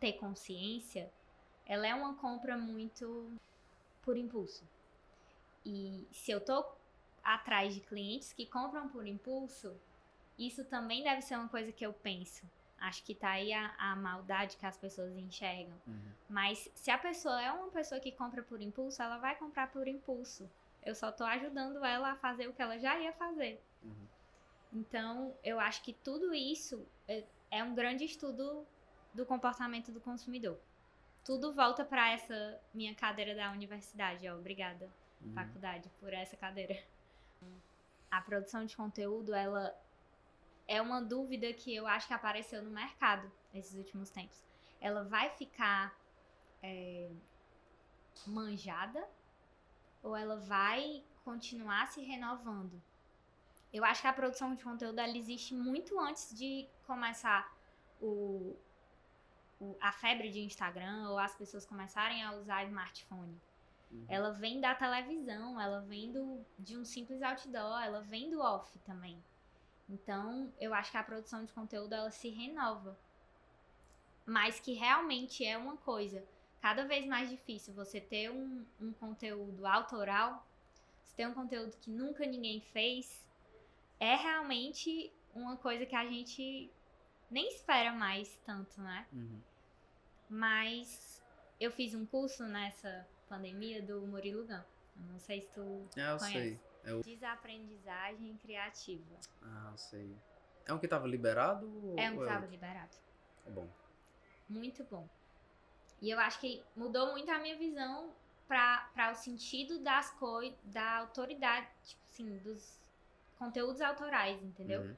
ter 0.00 0.14
consciência, 0.14 1.10
ela 1.64 1.86
é 1.86 1.94
uma 1.94 2.14
compra 2.16 2.58
muito 2.58 3.32
por 4.02 4.16
impulso. 4.16 4.68
E 5.64 6.06
se 6.10 6.30
eu 6.30 6.44
tô 6.44 6.64
atrás 7.22 7.74
de 7.74 7.80
clientes 7.80 8.32
que 8.32 8.44
compram 8.44 8.88
por 8.88 9.06
impulso, 9.06 9.74
isso 10.38 10.64
também 10.64 11.02
deve 11.02 11.22
ser 11.22 11.36
uma 11.36 11.48
coisa 11.48 11.72
que 11.72 11.86
eu 11.86 11.92
penso. 11.92 12.44
Acho 12.84 13.02
que 13.02 13.14
tá 13.14 13.30
aí 13.30 13.50
a, 13.50 13.74
a 13.78 13.96
maldade 13.96 14.58
que 14.58 14.66
as 14.66 14.76
pessoas 14.76 15.16
enxergam. 15.16 15.74
Uhum. 15.86 16.12
Mas 16.28 16.70
se 16.74 16.90
a 16.90 16.98
pessoa 16.98 17.40
é 17.40 17.50
uma 17.50 17.70
pessoa 17.70 17.98
que 17.98 18.12
compra 18.12 18.42
por 18.42 18.60
impulso, 18.60 19.02
ela 19.02 19.16
vai 19.16 19.34
comprar 19.36 19.72
por 19.72 19.88
impulso. 19.88 20.50
Eu 20.82 20.94
só 20.94 21.10
tô 21.10 21.24
ajudando 21.24 21.82
ela 21.82 22.10
a 22.10 22.16
fazer 22.16 22.46
o 22.46 22.52
que 22.52 22.60
ela 22.60 22.78
já 22.78 22.98
ia 22.98 23.10
fazer. 23.14 23.58
Uhum. 23.82 24.06
Então, 24.74 25.34
eu 25.42 25.58
acho 25.58 25.82
que 25.82 25.94
tudo 25.94 26.34
isso 26.34 26.86
é, 27.08 27.24
é 27.50 27.64
um 27.64 27.74
grande 27.74 28.04
estudo 28.04 28.66
do 29.14 29.24
comportamento 29.24 29.90
do 29.90 30.00
consumidor. 30.00 30.60
Tudo 31.24 31.54
volta 31.54 31.86
para 31.86 32.10
essa 32.10 32.60
minha 32.74 32.94
cadeira 32.94 33.34
da 33.34 33.50
universidade. 33.50 34.28
Ó. 34.28 34.34
Obrigada, 34.34 34.90
uhum. 35.22 35.32
faculdade, 35.32 35.90
por 35.98 36.12
essa 36.12 36.36
cadeira. 36.36 36.76
A 38.10 38.20
produção 38.20 38.66
de 38.66 38.76
conteúdo, 38.76 39.34
ela 39.34 39.74
é 40.66 40.80
uma 40.80 41.00
dúvida 41.00 41.52
que 41.52 41.74
eu 41.74 41.86
acho 41.86 42.06
que 42.06 42.14
apareceu 42.14 42.62
no 42.62 42.70
mercado 42.70 43.30
nesses 43.52 43.74
últimos 43.74 44.10
tempos. 44.10 44.42
Ela 44.80 45.04
vai 45.04 45.30
ficar 45.30 45.94
é, 46.62 47.10
manjada 48.26 49.06
ou 50.02 50.16
ela 50.16 50.36
vai 50.36 51.02
continuar 51.24 51.86
se 51.88 52.02
renovando? 52.02 52.80
Eu 53.72 53.84
acho 53.84 54.02
que 54.02 54.06
a 54.06 54.12
produção 54.12 54.54
de 54.54 54.62
conteúdo 54.62 54.98
ela 54.98 55.16
existe 55.16 55.54
muito 55.54 55.98
antes 55.98 56.36
de 56.36 56.68
começar 56.86 57.52
o, 58.00 58.56
o, 59.60 59.76
a 59.80 59.90
febre 59.90 60.30
de 60.30 60.40
Instagram 60.40 61.08
ou 61.08 61.18
as 61.18 61.34
pessoas 61.34 61.66
começarem 61.66 62.22
a 62.22 62.34
usar 62.34 62.64
smartphone. 62.64 63.40
Uhum. 63.90 64.06
Ela 64.08 64.30
vem 64.30 64.60
da 64.60 64.74
televisão, 64.74 65.60
ela 65.60 65.80
vem 65.80 66.12
do, 66.12 66.44
de 66.58 66.76
um 66.76 66.84
simples 66.84 67.22
outdoor, 67.22 67.82
ela 67.82 68.00
vem 68.00 68.30
do 68.30 68.40
off 68.40 68.78
também. 68.80 69.22
Então, 69.88 70.52
eu 70.58 70.72
acho 70.72 70.90
que 70.90 70.96
a 70.96 71.02
produção 71.02 71.44
de 71.44 71.52
conteúdo 71.52 71.94
ela 71.94 72.10
se 72.10 72.28
renova. 72.28 72.98
Mas 74.26 74.58
que 74.58 74.72
realmente 74.72 75.44
é 75.44 75.56
uma 75.58 75.76
coisa 75.76 76.24
cada 76.60 76.86
vez 76.86 77.06
mais 77.06 77.28
difícil 77.28 77.74
você 77.74 78.00
ter 78.00 78.30
um, 78.30 78.64
um 78.80 78.92
conteúdo 78.94 79.66
autoral, 79.66 80.46
você 81.02 81.14
ter 81.16 81.28
um 81.28 81.34
conteúdo 81.34 81.76
que 81.76 81.90
nunca 81.90 82.24
ninguém 82.24 82.60
fez, 82.60 83.22
é 84.00 84.14
realmente 84.16 85.12
uma 85.34 85.56
coisa 85.58 85.84
que 85.84 85.94
a 85.94 86.06
gente 86.06 86.70
nem 87.30 87.48
espera 87.48 87.92
mais 87.92 88.40
tanto, 88.46 88.80
né? 88.80 89.06
Uhum. 89.12 89.40
Mas 90.28 91.22
eu 91.60 91.70
fiz 91.70 91.94
um 91.94 92.06
curso 92.06 92.44
nessa 92.44 93.06
pandemia 93.28 93.82
do 93.82 94.00
Murilo 94.06 94.46
Gun. 94.46 94.62
Não 95.10 95.18
sei 95.18 95.42
se 95.42 95.50
tu 95.52 95.86
ah, 95.96 96.12
eu 96.12 96.18
conhece. 96.18 96.32
sei. 96.32 96.60
É 96.84 96.92
o... 96.92 97.02
Desaprendizagem 97.02 98.36
criativa. 98.36 99.16
Ah, 99.42 99.72
sei. 99.76 100.16
É 100.66 100.72
um 100.72 100.78
que 100.78 100.86
estava 100.86 101.06
liberado? 101.06 101.94
É 101.96 102.10
um 102.10 102.16
que 102.16 102.22
estava 102.22 102.46
é 102.46 102.48
liberado. 102.48 102.96
É 103.46 103.50
bom. 103.50 103.68
Muito 104.48 104.84
bom. 104.84 105.08
E 106.00 106.10
eu 106.10 106.18
acho 106.18 106.38
que 106.40 106.62
mudou 106.76 107.12
muito 107.12 107.30
a 107.30 107.38
minha 107.38 107.56
visão 107.56 108.12
para 108.46 109.10
o 109.10 109.14
sentido 109.14 109.78
das 109.78 110.10
coisas, 110.10 110.58
da 110.64 110.98
autoridade, 110.98 111.66
tipo 111.82 112.02
assim, 112.06 112.38
dos 112.38 112.80
conteúdos 113.38 113.80
autorais, 113.80 114.42
entendeu? 114.42 114.82
Uhum. 114.82 114.96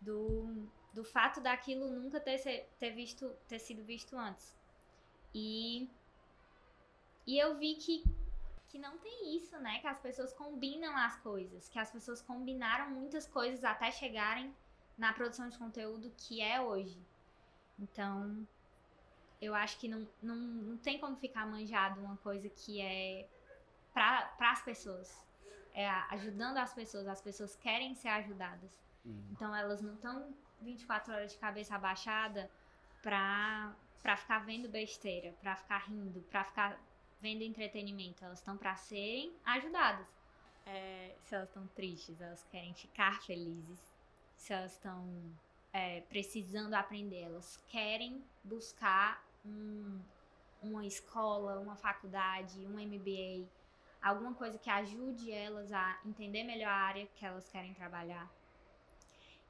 Do, 0.00 0.68
do 0.92 1.04
fato 1.04 1.40
daquilo 1.40 1.90
nunca 1.90 2.20
ter, 2.20 2.66
ter, 2.78 2.90
visto, 2.90 3.30
ter 3.46 3.58
sido 3.58 3.84
visto 3.84 4.16
antes. 4.16 4.56
E, 5.34 5.90
e 7.26 7.38
eu 7.38 7.56
vi 7.58 7.74
que, 7.74 8.02
que 8.76 8.78
não 8.78 8.98
tem 8.98 9.34
isso, 9.34 9.58
né? 9.58 9.78
Que 9.80 9.86
as 9.86 9.98
pessoas 9.98 10.32
combinam 10.34 10.94
as 10.96 11.16
coisas, 11.16 11.68
que 11.68 11.78
as 11.78 11.90
pessoas 11.90 12.20
combinaram 12.20 12.90
muitas 12.90 13.26
coisas 13.26 13.64
até 13.64 13.90
chegarem 13.90 14.54
na 14.98 15.12
produção 15.14 15.48
de 15.48 15.58
conteúdo 15.58 16.12
que 16.16 16.42
é 16.42 16.60
hoje. 16.60 17.00
Então, 17.78 18.46
eu 19.40 19.54
acho 19.54 19.78
que 19.78 19.88
não, 19.88 20.06
não, 20.22 20.36
não 20.36 20.76
tem 20.76 21.00
como 21.00 21.16
ficar 21.16 21.46
manjado 21.46 22.00
uma 22.00 22.18
coisa 22.18 22.48
que 22.50 22.82
é 22.82 23.26
para 23.94 24.30
as 24.40 24.62
pessoas. 24.62 25.24
É 25.72 25.88
ajudando 26.10 26.58
as 26.58 26.74
pessoas, 26.74 27.06
as 27.06 27.20
pessoas 27.20 27.56
querem 27.56 27.94
ser 27.94 28.08
ajudadas. 28.08 28.78
Uhum. 29.04 29.28
Então 29.32 29.54
elas 29.54 29.80
não 29.80 29.94
estão 29.94 30.34
24 30.60 31.14
horas 31.14 31.32
de 31.32 31.38
cabeça 31.38 31.74
abaixada 31.74 32.50
pra, 33.02 33.74
pra 34.02 34.16
ficar 34.16 34.40
vendo 34.40 34.68
besteira, 34.68 35.34
pra 35.40 35.56
ficar 35.56 35.78
rindo, 35.78 36.20
pra 36.30 36.44
ficar 36.44 36.78
vendo 37.20 37.42
entretenimento. 37.42 38.24
Elas 38.24 38.38
estão 38.38 38.56
para 38.56 38.76
serem 38.76 39.32
ajudadas. 39.44 40.06
É, 40.66 41.14
se 41.22 41.34
elas 41.34 41.48
estão 41.48 41.66
tristes, 41.68 42.20
elas 42.20 42.44
querem 42.50 42.74
ficar 42.74 43.22
felizes. 43.22 43.78
Se 44.36 44.52
elas 44.52 44.72
estão 44.72 45.04
é, 45.72 46.00
precisando 46.02 46.74
aprender, 46.74 47.22
elas 47.22 47.58
querem 47.68 48.22
buscar 48.42 49.24
um, 49.44 50.00
uma 50.62 50.84
escola, 50.84 51.60
uma 51.60 51.76
faculdade, 51.76 52.66
um 52.66 52.78
MBA, 52.80 53.46
alguma 54.02 54.34
coisa 54.34 54.58
que 54.58 54.70
ajude 54.70 55.30
elas 55.30 55.72
a 55.72 55.98
entender 56.04 56.44
melhor 56.44 56.68
a 56.68 56.74
área 56.74 57.06
que 57.14 57.24
elas 57.24 57.48
querem 57.48 57.74
trabalhar. 57.74 58.30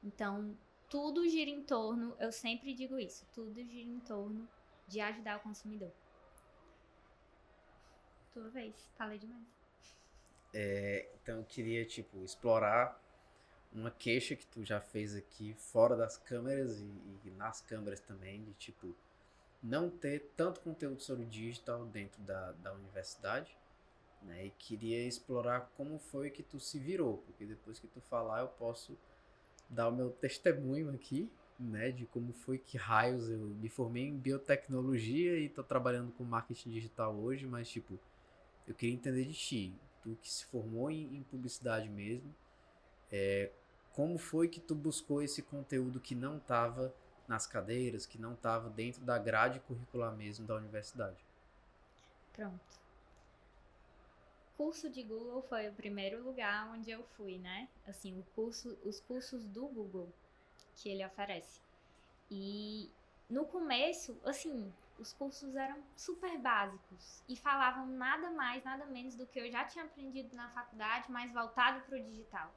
Então, 0.03 0.55
tudo 0.89 1.27
gira 1.27 1.49
em 1.49 1.63
torno, 1.63 2.15
eu 2.19 2.31
sempre 2.31 2.73
digo 2.73 2.97
isso, 2.97 3.25
tudo 3.33 3.63
gira 3.63 3.89
em 3.89 3.99
torno 3.99 4.47
de 4.87 5.01
ajudar 5.01 5.37
o 5.37 5.41
consumidor. 5.41 5.91
Tua 8.37 8.49
vez, 8.49 8.87
falei 8.95 9.17
demais. 9.17 9.47
É, 10.53 11.09
então 11.15 11.37
eu 11.39 11.43
queria, 11.43 11.83
tipo, 11.83 12.23
explorar 12.23 13.03
uma 13.73 13.89
queixa 13.89 14.35
que 14.35 14.45
tu 14.45 14.63
já 14.63 14.79
fez 14.79 15.15
aqui 15.15 15.55
fora 15.55 15.95
das 15.95 16.17
câmeras 16.17 16.79
e, 16.79 16.85
e 17.25 17.31
nas 17.31 17.61
câmeras 17.61 17.99
também, 17.99 18.43
de 18.43 18.53
tipo, 18.53 18.95
não 19.61 19.89
ter 19.89 20.31
tanto 20.37 20.61
conteúdo 20.61 21.01
sobre 21.01 21.25
digital 21.25 21.83
dentro 21.87 22.21
da, 22.21 22.51
da 22.51 22.73
universidade, 22.73 23.57
né? 24.21 24.45
E 24.45 24.51
queria 24.51 25.07
explorar 25.07 25.71
como 25.75 25.97
foi 25.97 26.29
que 26.29 26.43
tu 26.43 26.59
se 26.59 26.77
virou, 26.77 27.17
porque 27.25 27.43
depois 27.43 27.79
que 27.79 27.87
tu 27.87 27.99
falar 28.01 28.41
eu 28.41 28.49
posso 28.49 28.95
dar 29.67 29.87
o 29.87 29.95
meu 29.95 30.11
testemunho 30.11 30.93
aqui, 30.93 31.27
né, 31.59 31.89
de 31.89 32.05
como 32.05 32.33
foi 32.33 32.59
que 32.59 32.77
raios 32.77 33.31
eu 33.31 33.39
me 33.39 33.67
formei 33.67 34.03
em 34.03 34.15
biotecnologia 34.15 35.39
e 35.39 35.49
tô 35.49 35.63
trabalhando 35.63 36.11
com 36.11 36.23
marketing 36.23 36.69
digital 36.69 37.15
hoje, 37.15 37.47
mas 37.47 37.67
tipo, 37.67 37.99
eu 38.67 38.75
queria 38.75 38.93
entender 38.93 39.25
de 39.25 39.33
ti, 39.33 39.79
tu 40.01 40.17
que 40.21 40.29
se 40.29 40.45
formou 40.45 40.91
em, 40.91 41.15
em 41.15 41.23
publicidade 41.23 41.89
mesmo, 41.89 42.35
é, 43.11 43.51
como 43.93 44.17
foi 44.17 44.47
que 44.47 44.59
tu 44.59 44.75
buscou 44.75 45.21
esse 45.21 45.41
conteúdo 45.41 45.99
que 45.99 46.13
não 46.13 46.39
tava 46.39 46.93
nas 47.27 47.47
cadeiras, 47.47 48.05
que 48.05 48.17
não 48.17 48.33
estava 48.33 48.69
dentro 48.69 49.03
da 49.03 49.17
grade 49.17 49.59
curricular 49.61 50.15
mesmo 50.15 50.45
da 50.45 50.55
universidade. 50.55 51.25
Pronto. 52.33 52.77
Curso 54.55 54.89
de 54.89 55.03
Google 55.03 55.41
foi 55.43 55.67
o 55.69 55.73
primeiro 55.73 56.23
lugar 56.23 56.71
onde 56.71 56.89
eu 56.89 57.03
fui, 57.15 57.37
né? 57.37 57.69
Assim, 57.85 58.17
o 58.19 58.23
curso, 58.35 58.77
os 58.83 58.99
cursos 58.99 59.45
do 59.45 59.67
Google 59.67 60.11
que 60.75 60.89
ele 60.89 61.05
oferece. 61.05 61.59
E 62.29 62.89
no 63.29 63.45
começo, 63.45 64.17
assim, 64.23 64.71
os 64.99 65.13
cursos 65.13 65.55
eram 65.55 65.81
super 65.95 66.37
básicos 66.39 67.23
e 67.27 67.35
falavam 67.35 67.85
nada 67.87 68.29
mais, 68.31 68.63
nada 68.63 68.85
menos 68.85 69.15
do 69.15 69.25
que 69.27 69.39
eu 69.39 69.51
já 69.51 69.63
tinha 69.65 69.85
aprendido 69.85 70.35
na 70.35 70.49
faculdade, 70.49 71.11
mas 71.11 71.31
voltado 71.31 71.81
para 71.81 71.97
o 71.97 72.03
digital. 72.03 72.53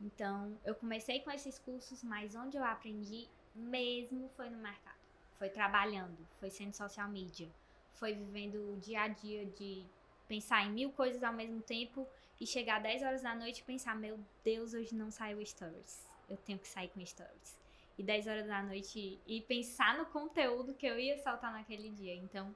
Então, 0.00 0.58
eu 0.64 0.74
comecei 0.74 1.20
com 1.20 1.30
esses 1.30 1.58
cursos, 1.58 2.02
mas 2.02 2.34
onde 2.34 2.56
eu 2.56 2.64
aprendi 2.64 3.28
mesmo 3.54 4.28
foi 4.30 4.50
no 4.50 4.58
mercado. 4.58 5.00
Foi 5.38 5.48
trabalhando, 5.48 6.26
foi 6.38 6.50
sendo 6.50 6.72
social 6.72 7.08
media, 7.08 7.48
foi 7.94 8.14
vivendo 8.14 8.72
o 8.72 8.76
dia 8.78 9.02
a 9.02 9.08
dia 9.08 9.46
de 9.46 9.86
pensar 10.26 10.64
em 10.64 10.72
mil 10.72 10.90
coisas 10.92 11.22
ao 11.22 11.32
mesmo 11.32 11.60
tempo 11.62 12.08
e 12.40 12.46
chegar 12.46 12.80
10 12.80 13.02
horas 13.02 13.22
da 13.22 13.34
noite 13.34 13.60
e 13.60 13.64
pensar, 13.64 13.94
meu 13.94 14.18
Deus, 14.42 14.74
hoje 14.74 14.94
não 14.94 15.10
saiu 15.10 15.44
stories. 15.44 16.08
Eu 16.28 16.36
tenho 16.36 16.58
que 16.58 16.66
sair 16.66 16.88
com 16.88 17.04
stories. 17.04 17.61
E 17.98 18.02
10 18.02 18.26
horas 18.26 18.46
da 18.46 18.62
noite 18.62 19.20
e 19.26 19.40
pensar 19.42 19.98
no 19.98 20.06
conteúdo 20.06 20.74
que 20.74 20.86
eu 20.86 20.98
ia 20.98 21.18
soltar 21.22 21.52
naquele 21.52 21.90
dia. 21.90 22.14
Então, 22.14 22.54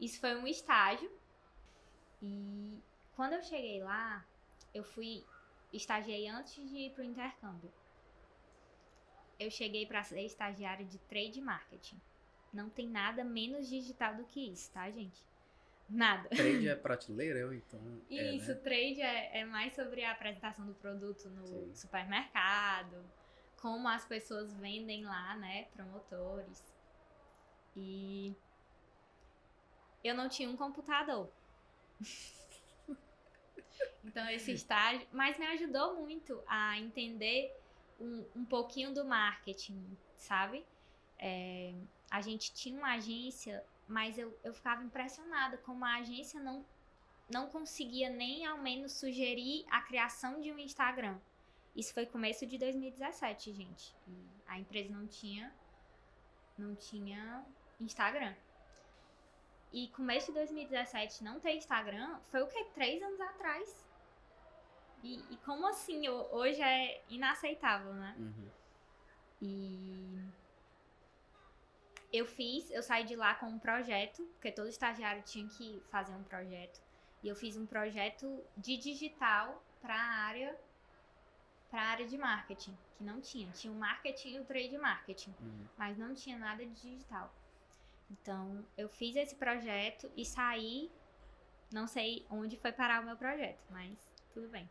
isso 0.00 0.18
foi 0.18 0.34
um 0.34 0.46
estágio. 0.46 1.10
E 2.22 2.78
quando 3.14 3.34
eu 3.34 3.42
cheguei 3.42 3.82
lá, 3.82 4.24
eu 4.72 4.82
fui 4.82 5.24
estagiei 5.72 6.26
antes 6.28 6.54
de 6.68 6.76
ir 6.76 6.94
pro 6.94 7.04
intercâmbio 7.04 7.70
eu 9.38 9.50
cheguei 9.50 9.86
para 9.86 10.02
ser 10.02 10.20
estagiária 10.22 10.84
de 10.84 10.98
trade 10.98 11.40
marketing. 11.40 12.00
Não 12.52 12.68
tem 12.68 12.88
nada 12.88 13.22
menos 13.22 13.68
digital 13.68 14.16
do 14.16 14.24
que 14.24 14.52
isso, 14.52 14.70
tá, 14.72 14.90
gente? 14.90 15.24
Nada. 15.88 16.28
Trade 16.28 16.68
é 16.68 16.74
prateleira, 16.76 17.38
eu 17.38 17.54
então. 17.54 17.80
Isso, 18.10 18.50
é, 18.50 18.54
né? 18.54 18.60
trade 18.60 19.00
é, 19.00 19.40
é, 19.40 19.44
mais 19.44 19.74
sobre 19.74 20.04
a 20.04 20.12
apresentação 20.12 20.66
do 20.66 20.74
produto 20.74 21.30
no 21.30 21.46
Sim. 21.46 21.74
supermercado, 21.74 23.04
como 23.60 23.88
as 23.88 24.04
pessoas 24.04 24.52
vendem 24.54 25.04
lá, 25.04 25.36
né? 25.36 25.64
Promotores. 25.74 26.62
E 27.76 28.34
eu 30.02 30.14
não 30.14 30.28
tinha 30.28 30.48
um 30.48 30.56
computador. 30.56 31.28
então 34.04 34.28
esse 34.30 34.52
estágio, 34.52 35.06
mas 35.12 35.38
me 35.38 35.46
ajudou 35.46 35.96
muito 35.96 36.40
a 36.46 36.78
entender 36.78 37.54
um, 38.00 38.24
um 38.36 38.44
pouquinho 38.44 38.94
do 38.94 39.04
marketing, 39.04 39.96
sabe? 40.16 40.64
É, 41.18 41.74
a 42.10 42.20
gente 42.20 42.52
tinha 42.52 42.78
uma 42.78 42.94
agência, 42.94 43.64
mas 43.88 44.18
eu, 44.18 44.36
eu 44.44 44.54
ficava 44.54 44.82
impressionada 44.84 45.58
como 45.58 45.84
a 45.84 45.96
agência 45.96 46.40
não, 46.40 46.64
não 47.28 47.48
conseguia 47.48 48.08
nem 48.08 48.46
ao 48.46 48.58
menos 48.58 48.92
sugerir 48.92 49.66
a 49.68 49.82
criação 49.82 50.40
de 50.40 50.52
um 50.52 50.58
Instagram. 50.58 51.18
Isso 51.78 51.94
foi 51.94 52.06
começo 52.06 52.44
de 52.44 52.58
2017, 52.58 53.52
gente. 53.52 53.94
a 54.48 54.58
empresa 54.58 54.92
não 54.92 55.06
tinha 55.06 55.54
não 56.58 56.74
tinha 56.74 57.46
Instagram. 57.80 58.34
E 59.72 59.86
começo 59.90 60.32
de 60.32 60.38
2017 60.38 61.22
não 61.22 61.38
ter 61.38 61.52
Instagram 61.52 62.18
foi 62.32 62.42
o 62.42 62.48
que? 62.48 62.64
Três 62.74 63.00
anos 63.00 63.20
atrás. 63.20 63.86
E, 65.04 65.20
e 65.30 65.36
como 65.44 65.68
assim? 65.68 66.08
Hoje 66.08 66.60
é 66.60 67.00
inaceitável, 67.08 67.94
né? 67.94 68.16
Uhum. 68.18 68.50
E 69.40 70.18
eu 72.12 72.26
fiz, 72.26 72.68
eu 72.72 72.82
saí 72.82 73.04
de 73.04 73.14
lá 73.14 73.36
com 73.36 73.46
um 73.46 73.58
projeto, 73.60 74.24
porque 74.32 74.50
todo 74.50 74.66
estagiário 74.68 75.22
tinha 75.22 75.48
que 75.48 75.80
fazer 75.90 76.12
um 76.12 76.24
projeto. 76.24 76.82
E 77.22 77.28
eu 77.28 77.36
fiz 77.36 77.56
um 77.56 77.66
projeto 77.66 78.44
de 78.56 78.76
digital 78.76 79.62
para 79.80 79.94
a 79.94 80.17
área 81.98 82.06
de 82.06 82.16
marketing, 82.16 82.76
que 82.96 83.04
não 83.04 83.20
tinha. 83.20 83.50
Tinha 83.50 83.72
o 83.72 83.76
marketing 83.76 84.34
e 84.34 84.40
o 84.40 84.44
trade 84.44 84.78
marketing, 84.78 85.34
uhum. 85.40 85.66
mas 85.76 85.98
não 85.98 86.14
tinha 86.14 86.38
nada 86.38 86.64
de 86.64 86.72
digital. 86.74 87.32
Então, 88.10 88.64
eu 88.76 88.88
fiz 88.88 89.16
esse 89.16 89.34
projeto 89.34 90.10
e 90.16 90.24
saí. 90.24 90.90
Não 91.70 91.86
sei 91.86 92.24
onde 92.30 92.56
foi 92.56 92.72
parar 92.72 93.02
o 93.02 93.04
meu 93.04 93.16
projeto, 93.16 93.62
mas 93.70 93.92
tudo 94.32 94.48
bem. 94.48 94.68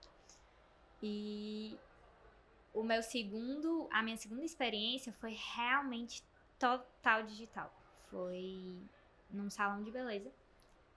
E 1.03 1.77
o 2.73 2.81
meu 2.81 3.03
segundo, 3.03 3.87
a 3.91 4.01
minha 4.01 4.17
segunda 4.17 4.43
experiência 4.43 5.13
foi 5.13 5.37
realmente 5.55 6.23
total 6.57 7.21
digital. 7.23 7.71
Foi 8.09 8.81
num 9.29 9.49
salão 9.49 9.83
de 9.83 9.91
beleza. 9.91 10.31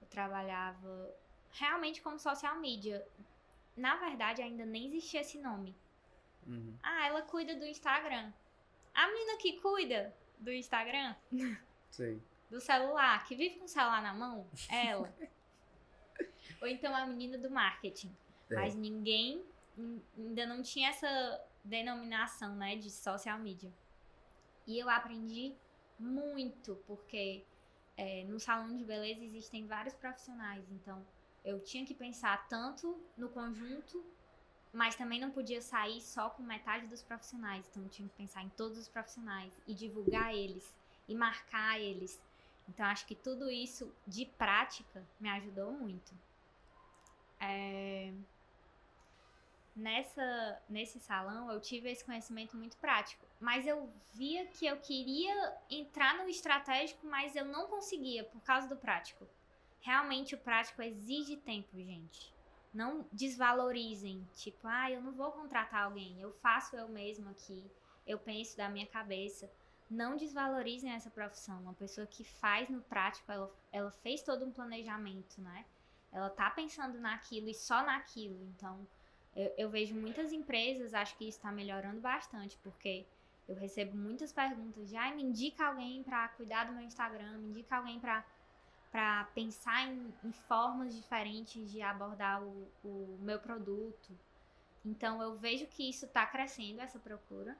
Eu 0.00 0.06
trabalhava 0.08 1.14
realmente 1.52 2.00
como 2.00 2.18
social 2.18 2.58
media. 2.58 3.06
Na 3.76 3.96
verdade, 3.96 4.40
ainda 4.40 4.64
nem 4.64 4.86
existia 4.86 5.20
esse 5.20 5.38
nome. 5.38 5.76
Uhum. 6.46 6.76
Ah, 6.82 7.06
ela 7.06 7.22
cuida 7.22 7.54
do 7.54 7.64
Instagram. 7.64 8.32
A 8.94 9.06
menina 9.06 9.36
que 9.38 9.60
cuida 9.60 10.14
do 10.38 10.52
Instagram. 10.52 11.14
Sei. 11.90 12.20
Do 12.50 12.60
celular, 12.60 13.24
que 13.26 13.36
vive 13.36 13.58
com 13.58 13.64
o 13.64 13.68
celular 13.68 14.02
na 14.02 14.12
mão, 14.12 14.46
ela. 14.68 15.14
Ou 16.60 16.66
então 16.66 16.94
a 16.94 17.06
menina 17.06 17.38
do 17.38 17.50
marketing. 17.50 18.14
É. 18.50 18.54
Mas 18.56 18.74
ninguém 18.74 19.44
ainda 20.16 20.46
não 20.46 20.62
tinha 20.62 20.90
essa 20.90 21.40
denominação, 21.64 22.54
né, 22.56 22.76
de 22.76 22.90
social 22.90 23.38
media. 23.38 23.72
E 24.66 24.78
eu 24.78 24.88
aprendi 24.88 25.54
muito, 25.98 26.76
porque 26.86 27.44
é, 27.96 28.24
no 28.24 28.40
salão 28.40 28.76
de 28.76 28.84
beleza 28.84 29.22
existem 29.22 29.66
vários 29.66 29.94
profissionais, 29.94 30.64
então 30.70 31.04
eu 31.44 31.60
tinha 31.60 31.84
que 31.84 31.94
pensar 31.94 32.48
tanto 32.48 32.98
no 33.16 33.28
conjunto 33.28 34.04
mas 34.72 34.94
também 34.94 35.20
não 35.20 35.30
podia 35.30 35.60
sair 35.60 36.00
só 36.00 36.30
com 36.30 36.42
metade 36.42 36.86
dos 36.86 37.02
profissionais, 37.02 37.66
então 37.68 37.88
tinha 37.88 38.08
que 38.08 38.14
pensar 38.14 38.42
em 38.42 38.48
todos 38.50 38.78
os 38.78 38.88
profissionais 38.88 39.60
e 39.66 39.74
divulgar 39.74 40.34
eles 40.34 40.76
e 41.08 41.14
marcar 41.14 41.80
eles. 41.80 42.22
Então 42.68 42.86
acho 42.86 43.04
que 43.06 43.16
tudo 43.16 43.50
isso 43.50 43.92
de 44.06 44.26
prática 44.26 45.04
me 45.18 45.28
ajudou 45.30 45.72
muito. 45.72 46.14
É... 47.40 48.12
Nessa, 49.74 50.62
nesse 50.68 51.00
salão 51.00 51.50
eu 51.50 51.60
tive 51.60 51.90
esse 51.90 52.04
conhecimento 52.04 52.56
muito 52.56 52.76
prático, 52.76 53.24
mas 53.40 53.66
eu 53.66 53.90
via 54.14 54.46
que 54.46 54.66
eu 54.66 54.76
queria 54.76 55.56
entrar 55.68 56.18
no 56.18 56.28
estratégico, 56.28 57.06
mas 57.06 57.34
eu 57.34 57.44
não 57.44 57.66
conseguia 57.66 58.24
por 58.24 58.40
causa 58.42 58.68
do 58.68 58.76
prático. 58.76 59.26
Realmente 59.80 60.34
o 60.34 60.38
prático 60.38 60.82
exige 60.82 61.36
tempo, 61.36 61.76
gente 61.76 62.32
não 62.72 63.04
desvalorizem, 63.12 64.26
tipo, 64.34 64.66
ah, 64.66 64.90
eu 64.90 65.02
não 65.02 65.12
vou 65.12 65.32
contratar 65.32 65.84
alguém, 65.84 66.20
eu 66.20 66.32
faço 66.34 66.76
eu 66.76 66.88
mesmo 66.88 67.28
aqui, 67.30 67.64
eu 68.06 68.18
penso 68.18 68.56
da 68.56 68.68
minha 68.68 68.86
cabeça. 68.86 69.50
Não 69.90 70.16
desvalorizem 70.16 70.92
essa 70.92 71.10
profissão. 71.10 71.60
Uma 71.62 71.74
pessoa 71.74 72.06
que 72.06 72.22
faz 72.22 72.68
no 72.68 72.80
prático, 72.80 73.30
ela, 73.30 73.52
ela 73.72 73.90
fez 73.90 74.22
todo 74.22 74.44
um 74.44 74.52
planejamento, 74.52 75.40
né? 75.40 75.64
Ela 76.12 76.30
tá 76.30 76.48
pensando 76.50 76.98
naquilo 77.00 77.48
e 77.48 77.54
só 77.54 77.82
naquilo. 77.82 78.40
Então, 78.56 78.86
eu, 79.34 79.52
eu 79.58 79.70
vejo 79.70 79.94
muitas 79.94 80.32
empresas, 80.32 80.94
acho 80.94 81.16
que 81.16 81.28
está 81.28 81.50
melhorando 81.50 82.00
bastante, 82.00 82.56
porque 82.62 83.04
eu 83.48 83.56
recebo 83.56 83.96
muitas 83.96 84.32
perguntas 84.32 84.88
de, 84.88 84.96
ah, 84.96 85.12
me 85.12 85.24
indica 85.24 85.66
alguém 85.66 86.04
para 86.04 86.28
cuidar 86.30 86.64
do 86.64 86.72
meu 86.72 86.82
Instagram, 86.82 87.38
me 87.38 87.48
indica 87.48 87.76
alguém 87.76 87.98
para 87.98 88.24
para 88.90 89.24
pensar 89.34 89.86
em, 89.86 90.12
em, 90.24 90.32
formas 90.32 90.94
diferentes 90.94 91.70
de 91.70 91.80
abordar 91.80 92.42
o, 92.42 92.68
o 92.84 93.18
meu 93.20 93.38
produto. 93.38 94.18
Então 94.84 95.22
eu 95.22 95.36
vejo 95.36 95.66
que 95.66 95.88
isso 95.88 96.06
está 96.06 96.26
crescendo, 96.26 96.80
essa 96.80 96.98
procura, 96.98 97.56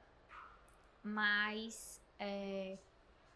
mas 1.03 2.01
é, 2.19 2.77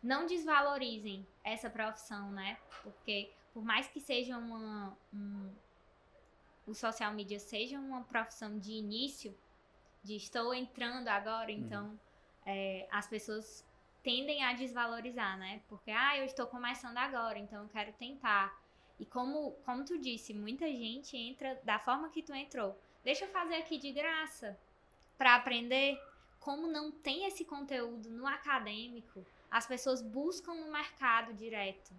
não 0.03 0.25
desvalorizem 0.25 1.25
essa 1.43 1.69
profissão, 1.69 2.31
né? 2.31 2.57
Porque 2.83 3.31
por 3.53 3.63
mais 3.63 3.87
que 3.87 4.01
seja 4.01 4.37
uma. 4.37 4.97
Um, 5.13 5.49
o 6.67 6.73
social 6.73 7.13
media 7.13 7.39
seja 7.39 7.79
uma 7.79 8.03
profissão 8.03 8.57
de 8.57 8.71
início, 8.71 9.37
de 10.03 10.15
estou 10.15 10.53
entrando 10.53 11.07
agora, 11.07 11.51
uhum. 11.51 11.57
então 11.57 11.99
é, 12.45 12.87
as 12.91 13.07
pessoas 13.07 13.63
tendem 14.05 14.43
a 14.43 14.53
desvalorizar, 14.53 15.35
né? 15.35 15.63
Porque, 15.67 15.89
ah, 15.89 16.15
eu 16.15 16.25
estou 16.25 16.45
começando 16.45 16.95
agora, 16.99 17.39
então 17.39 17.63
eu 17.63 17.69
quero 17.69 17.91
tentar. 17.93 18.55
E 18.99 19.05
como, 19.05 19.53
como 19.65 19.83
tu 19.83 19.97
disse, 19.97 20.31
muita 20.31 20.67
gente 20.67 21.17
entra 21.17 21.59
da 21.63 21.79
forma 21.79 22.09
que 22.09 22.21
tu 22.21 22.31
entrou. 22.31 22.79
Deixa 23.03 23.25
eu 23.25 23.31
fazer 23.31 23.55
aqui 23.55 23.79
de 23.79 23.91
graça 23.91 24.57
para 25.17 25.33
aprender. 25.33 25.99
Como 26.39 26.67
não 26.67 26.91
tem 26.91 27.25
esse 27.25 27.43
conteúdo 27.43 28.11
no 28.11 28.27
acadêmico, 28.27 29.25
as 29.49 29.65
pessoas 29.65 30.03
buscam 30.03 30.53
no 30.53 30.71
mercado 30.71 31.33
direto. 31.33 31.91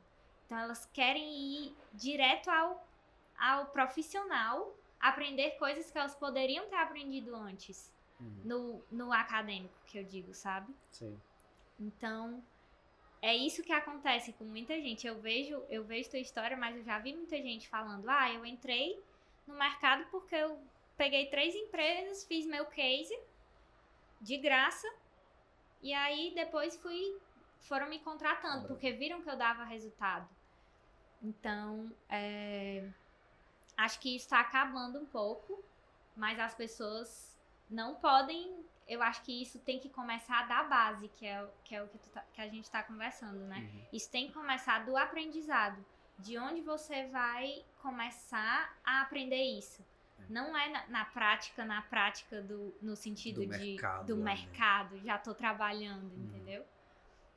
Então 0.47 0.57
elas 0.57 0.87
querem 0.87 1.29
ir 1.29 1.77
direto 1.93 2.49
ao, 2.49 2.87
ao 3.37 3.67
profissional, 3.67 4.73
aprender 5.01 5.59
coisas 5.59 5.91
que 5.91 5.99
elas 5.99 6.15
poderiam 6.15 6.69
ter 6.69 6.77
aprendido 6.77 7.35
antes. 7.35 7.93
Uhum. 8.21 8.41
No, 8.45 8.85
no 8.93 9.13
acadêmico, 9.13 9.75
que 9.87 9.99
eu 9.99 10.05
digo, 10.05 10.33
sabe? 10.33 10.73
Sim. 10.93 11.21
Então, 11.79 12.43
é 13.21 13.35
isso 13.35 13.63
que 13.63 13.73
acontece 13.73 14.33
com 14.35 14.45
muita 14.45 14.75
gente. 14.81 15.07
Eu 15.07 15.21
vejo, 15.21 15.63
eu 15.69 15.85
vejo 15.85 16.11
tua 16.11 16.19
história, 16.19 16.57
mas 16.57 16.77
eu 16.77 16.85
já 16.85 16.99
vi 16.99 17.15
muita 17.15 17.37
gente 17.37 17.69
falando: 17.69 18.09
"Ah, 18.09 18.33
eu 18.33 18.45
entrei 18.45 19.03
no 19.47 19.55
mercado 19.55 20.07
porque 20.11 20.35
eu 20.35 20.59
peguei 20.97 21.27
três 21.27 21.55
empresas, 21.55 22.25
fiz 22.25 22.47
meu 22.47 22.67
case 22.67 23.17
de 24.21 24.39
graça 24.39 24.89
e 25.83 25.93
aí 25.93 26.33
depois 26.35 26.77
fui 26.77 27.19
foram 27.61 27.89
me 27.89 27.99
contratando 27.99 28.67
porque 28.67 28.93
viram 28.93 29.23
que 29.23 29.31
eu 29.31 29.37
dava 29.37 29.65
resultado. 29.65 30.29
Então, 31.23 31.91
é, 32.09 32.89
acho 33.77 33.99
que 34.01 34.15
isso 34.15 34.27
está 34.27 34.41
acabando 34.41 34.99
um 34.99 35.07
pouco, 35.07 35.63
mas 36.17 36.39
as 36.39 36.55
pessoas 36.55 37.37
não 37.69 37.97
podem 37.97 38.65
eu 38.87 39.03
acho 39.03 39.23
que 39.23 39.43
isso 39.43 39.59
tem 39.59 39.81
que 39.81 39.89
começar 39.89 40.47
da 40.47 40.63
base, 40.63 41.09
que 41.09 41.27
é, 41.27 41.45
que 41.65 41.75
é 41.75 41.83
o 41.83 41.89
que, 41.89 41.99
tá, 42.11 42.25
que 42.33 42.41
a 42.41 42.49
gente 42.49 42.65
está 42.65 42.83
conversando, 42.83 43.41
né? 43.47 43.59
Uhum. 43.59 43.87
Isso 43.93 44.11
tem 44.11 44.29
que 44.29 44.33
começar 44.33 44.85
do 44.85 44.97
aprendizado. 44.97 45.85
De 46.19 46.39
onde 46.39 46.63
você 46.63 47.07
vai 47.09 47.65
começar 47.83 48.75
a 48.85 49.03
aprender 49.03 49.43
isso. 49.59 49.85
É. 50.19 50.25
Não 50.31 50.57
é 50.57 50.69
na, 50.69 50.87
na, 50.87 51.05
prática, 51.05 51.65
na 51.65 51.83
prática 51.83 52.41
do, 52.41 52.75
no 52.81 52.97
sentido 52.97 53.41
do 53.45 53.53
de 53.53 53.59
mercado, 53.59 54.07
do 54.07 54.17
mercado, 54.17 54.97
né? 54.97 55.03
já 55.05 55.17
estou 55.17 55.35
trabalhando, 55.35 56.11
uhum. 56.15 56.25
entendeu? 56.25 56.65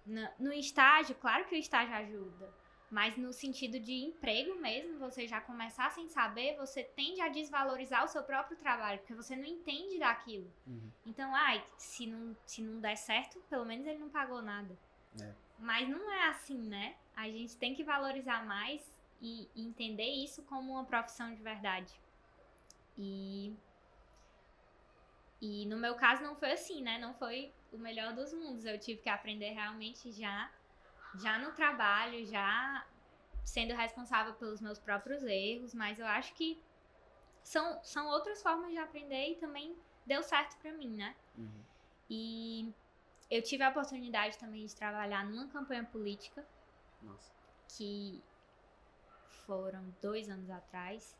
No, 0.05 0.29
no 0.39 0.53
estágio, 0.53 1.15
claro 1.15 1.45
que 1.45 1.55
o 1.55 1.57
estágio 1.57 1.93
ajuda. 1.95 2.53
Mas 2.89 3.15
no 3.15 3.31
sentido 3.31 3.79
de 3.79 3.93
emprego 3.93 4.55
mesmo, 4.55 4.97
você 4.97 5.27
já 5.27 5.39
começar 5.39 5.91
sem 5.91 6.07
saber, 6.07 6.55
você 6.57 6.83
tende 6.83 7.21
a 7.21 7.29
desvalorizar 7.29 8.03
o 8.03 8.07
seu 8.07 8.23
próprio 8.23 8.57
trabalho, 8.57 8.99
porque 8.99 9.13
você 9.13 9.35
não 9.35 9.45
entende 9.45 9.99
daquilo. 9.99 10.51
Uhum. 10.65 10.91
Então, 11.05 11.35
ai, 11.35 11.63
se 11.77 12.07
não, 12.07 12.35
se 12.45 12.63
não 12.63 12.79
der 12.79 12.95
certo, 12.95 13.39
pelo 13.49 13.63
menos 13.63 13.85
ele 13.85 13.99
não 13.99 14.09
pagou 14.09 14.41
nada. 14.41 14.75
É. 15.21 15.31
Mas 15.59 15.87
não 15.87 16.11
é 16.11 16.29
assim, 16.29 16.57
né? 16.57 16.95
A 17.15 17.29
gente 17.29 17.55
tem 17.57 17.75
que 17.75 17.83
valorizar 17.83 18.43
mais 18.45 18.81
e, 19.21 19.47
e 19.55 19.67
entender 19.67 20.09
isso 20.09 20.41
como 20.43 20.71
uma 20.71 20.85
profissão 20.85 21.33
de 21.33 21.41
verdade. 21.41 21.93
E 22.97 23.53
e 25.41 25.65
no 25.67 25.77
meu 25.77 25.95
caso 25.95 26.21
não 26.21 26.35
foi 26.35 26.51
assim, 26.51 26.81
né? 26.81 26.97
Não 26.97 27.13
foi 27.13 27.53
o 27.71 27.77
melhor 27.77 28.13
dos 28.13 28.33
mundos. 28.33 28.65
Eu 28.65 28.79
tive 28.79 29.01
que 29.01 29.09
aprender 29.09 29.51
realmente 29.51 30.11
já 30.11 30.51
já 31.15 31.37
no 31.39 31.51
trabalho, 31.51 32.25
já 32.25 32.85
sendo 33.43 33.73
responsável 33.73 34.33
pelos 34.35 34.61
meus 34.61 34.79
próprios 34.79 35.23
erros, 35.23 35.73
mas 35.73 35.99
eu 35.99 36.05
acho 36.05 36.33
que 36.35 36.61
são, 37.43 37.83
são 37.83 38.07
outras 38.07 38.41
formas 38.41 38.71
de 38.71 38.77
aprender 38.77 39.31
e 39.31 39.35
também 39.35 39.75
deu 40.05 40.21
certo 40.21 40.57
para 40.57 40.71
mim, 40.71 40.89
né? 40.89 41.15
Uhum. 41.37 41.63
E 42.09 42.73
eu 43.29 43.41
tive 43.41 43.63
a 43.63 43.69
oportunidade 43.69 44.37
também 44.37 44.65
de 44.65 44.75
trabalhar 44.75 45.25
numa 45.25 45.47
campanha 45.47 45.83
política. 45.83 46.45
Nossa. 47.01 47.31
Que 47.75 48.21
foram 49.45 49.93
dois 50.01 50.29
anos 50.29 50.49
atrás. 50.49 51.17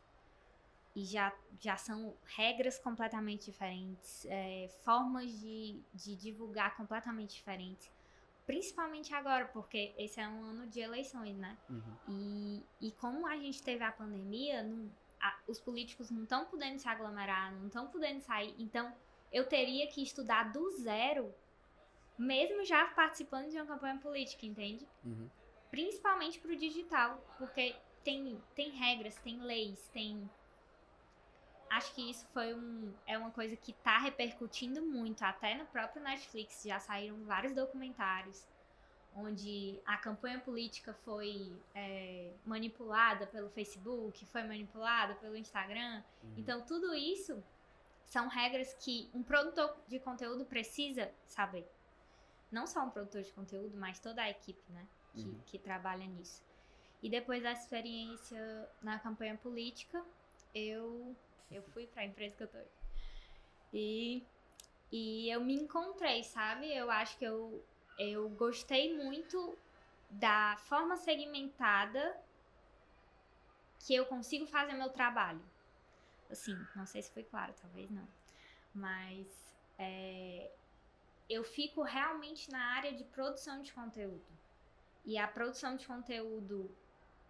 E 0.96 1.06
já, 1.06 1.32
já 1.60 1.78
são 1.78 2.16
regras 2.36 2.80
completamente 2.80 3.46
diferentes, 3.46 4.26
é, 4.26 4.68
formas 4.84 5.32
de, 5.40 5.80
de 5.94 6.16
divulgar 6.16 6.76
completamente 6.76 7.36
diferentes 7.36 7.90
principalmente 8.50 9.14
agora, 9.14 9.46
porque 9.46 9.94
esse 9.96 10.20
é 10.20 10.28
um 10.28 10.44
ano 10.44 10.66
de 10.66 10.80
eleições, 10.80 11.38
né? 11.38 11.56
Uhum. 11.70 11.96
E, 12.08 12.88
e 12.88 12.92
como 12.94 13.28
a 13.28 13.38
gente 13.38 13.62
teve 13.62 13.84
a 13.84 13.92
pandemia, 13.92 14.64
não, 14.64 14.90
a, 15.22 15.38
os 15.48 15.60
políticos 15.60 16.10
não 16.10 16.24
estão 16.24 16.46
podendo 16.46 16.80
se 16.80 16.90
aglomerar, 16.90 17.54
não 17.54 17.68
estão 17.68 17.86
podendo 17.86 18.22
sair. 18.22 18.56
Então, 18.58 18.92
eu 19.32 19.46
teria 19.46 19.86
que 19.86 20.02
estudar 20.02 20.52
do 20.52 20.68
zero, 20.72 21.32
mesmo 22.18 22.66
já 22.66 22.88
participando 22.88 23.52
de 23.52 23.56
uma 23.56 23.68
campanha 23.68 24.00
política, 24.00 24.48
entende? 24.48 24.88
Uhum. 25.06 25.30
Principalmente 25.70 26.40
para 26.40 26.52
o 26.52 26.56
digital, 26.56 27.24
porque 27.38 27.76
tem, 28.04 28.42
tem 28.56 28.72
regras, 28.72 29.14
tem 29.18 29.40
leis, 29.44 29.88
tem. 29.94 30.28
Acho 31.70 31.94
que 31.94 32.10
isso 32.10 32.26
foi 32.34 32.54
um, 32.54 32.94
é 33.06 33.18
uma 33.18 33.32
coisa 33.32 33.56
que 33.56 33.74
tá 33.74 34.00
repercutindo 34.00 34.82
muito, 34.82 35.24
até 35.24 35.56
no 35.56 35.66
próprio 35.68 36.02
Netflix. 36.02 36.64
Já 36.64 36.80
saíram 36.80 37.24
vários 37.26 37.54
documentários 37.54 38.48
onde 39.16 39.80
a 39.86 39.98
campanha 39.98 40.40
política 40.40 40.94
foi 40.94 41.52
é, 41.74 42.32
manipulada 42.46 43.26
pelo 43.28 43.50
Facebook, 43.50 44.26
foi 44.28 44.44
manipulada 44.44 45.16
pelo 45.16 45.36
Instagram. 45.36 46.04
Uhum. 46.24 46.34
Então, 46.38 46.62
tudo 46.62 46.94
isso 46.94 47.44
são 48.06 48.28
regras 48.28 48.74
que 48.74 49.10
um 49.14 49.22
produtor 49.22 49.76
de 49.88 50.00
conteúdo 50.00 50.46
precisa 50.46 51.12
saber. 51.28 51.70
Não 52.52 52.66
só 52.66 52.84
um 52.84 52.90
produtor 52.90 53.22
de 53.22 53.32
conteúdo, 53.32 53.78
mas 53.78 54.00
toda 54.00 54.22
a 54.22 54.30
equipe, 54.30 54.64
né? 54.72 54.88
Que, 55.14 55.22
uhum. 55.22 55.40
que 55.46 55.60
trabalha 55.60 56.06
nisso. 56.06 56.44
E 57.02 57.10
depois 57.10 57.44
da 57.44 57.52
experiência 57.52 58.70
na 58.82 59.00
campanha 59.00 59.38
política, 59.38 60.04
eu, 60.54 61.16
eu 61.52 61.64
fui 61.64 61.88
para 61.88 62.02
a 62.02 62.06
empresa 62.06 62.36
que 62.36 62.44
eu 62.44 62.48
tô. 62.48 62.58
E, 63.74 64.24
e 64.92 65.30
eu 65.30 65.42
me 65.42 65.56
encontrei, 65.56 66.24
sabe? 66.24 66.74
Eu 66.74 66.90
acho 66.90 67.18
que 67.18 67.26
eu 67.26 67.64
eu 68.00 68.30
gostei 68.30 68.96
muito 68.96 69.58
da 70.10 70.56
forma 70.70 70.96
segmentada 70.96 72.18
que 73.80 73.94
eu 73.94 74.06
consigo 74.06 74.48
fazer 74.48 74.74
meu 74.74 74.90
trabalho. 74.90 75.42
Assim, 76.32 76.58
não 76.74 76.86
sei 76.86 77.02
se 77.02 77.12
foi 77.12 77.24
claro, 77.24 77.54
talvez 77.62 77.92
não. 77.92 78.08
Mas 78.74 79.54
é, 79.78 80.50
eu 81.30 81.44
fico 81.44 81.84
realmente 81.84 82.50
na 82.50 82.74
área 82.76 82.94
de 82.94 83.04
produção 83.04 83.62
de 83.62 83.74
conteúdo. 83.74 84.26
E 85.04 85.18
a 85.18 85.28
produção 85.28 85.76
de 85.76 85.86
conteúdo 85.86 86.74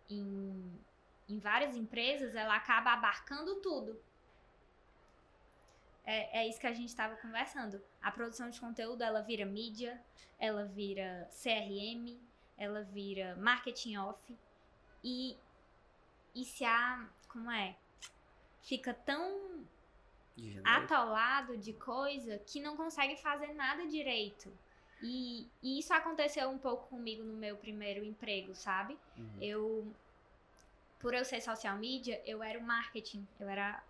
em, 0.07 0.79
em 1.27 1.39
várias 1.39 1.75
empresas, 1.75 2.35
ela 2.35 2.55
acaba 2.55 2.93
abarcando 2.93 3.55
tudo 3.55 3.99
é, 6.09 6.39
é 6.39 6.47
isso 6.47 6.59
que 6.59 6.65
a 6.65 6.73
gente 6.73 6.89
estava 6.89 7.15
conversando. 7.17 7.79
A 8.01 8.11
produção 8.11 8.49
de 8.49 8.59
conteúdo, 8.59 9.03
ela 9.03 9.21
vira 9.21 9.45
mídia, 9.45 10.01
ela 10.39 10.65
vira 10.65 11.29
CRM, 11.31 12.19
ela 12.57 12.81
vira 12.81 13.35
marketing 13.35 13.97
off. 13.97 14.35
E, 15.03 15.37
e 16.33 16.43
se 16.43 16.65
a. 16.65 17.07
Como 17.27 17.51
é? 17.51 17.75
Fica 18.63 18.91
tão 18.91 19.63
atolado 20.63 21.55
de 21.57 21.73
coisa 21.73 22.39
que 22.39 22.59
não 22.59 22.75
consegue 22.75 23.15
fazer 23.17 23.53
nada 23.53 23.85
direito. 23.85 24.51
E, 25.03 25.47
e, 25.61 25.79
isso 25.79 25.93
aconteceu 25.93 26.49
um 26.49 26.57
pouco 26.57 26.87
comigo 26.87 27.23
no 27.23 27.33
meu 27.33 27.55
primeiro 27.55 28.03
emprego, 28.03 28.55
sabe? 28.55 28.97
Uhum. 29.15 29.37
Eu, 29.39 29.95
por 30.99 31.13
eu 31.13 31.23
ser 31.23 31.39
social 31.39 31.77
media, 31.77 32.19
eu 32.25 32.41
era 32.41 32.57
o 32.57 32.63
marketing, 32.63 33.27
eu 33.39 33.47
era 33.47 33.81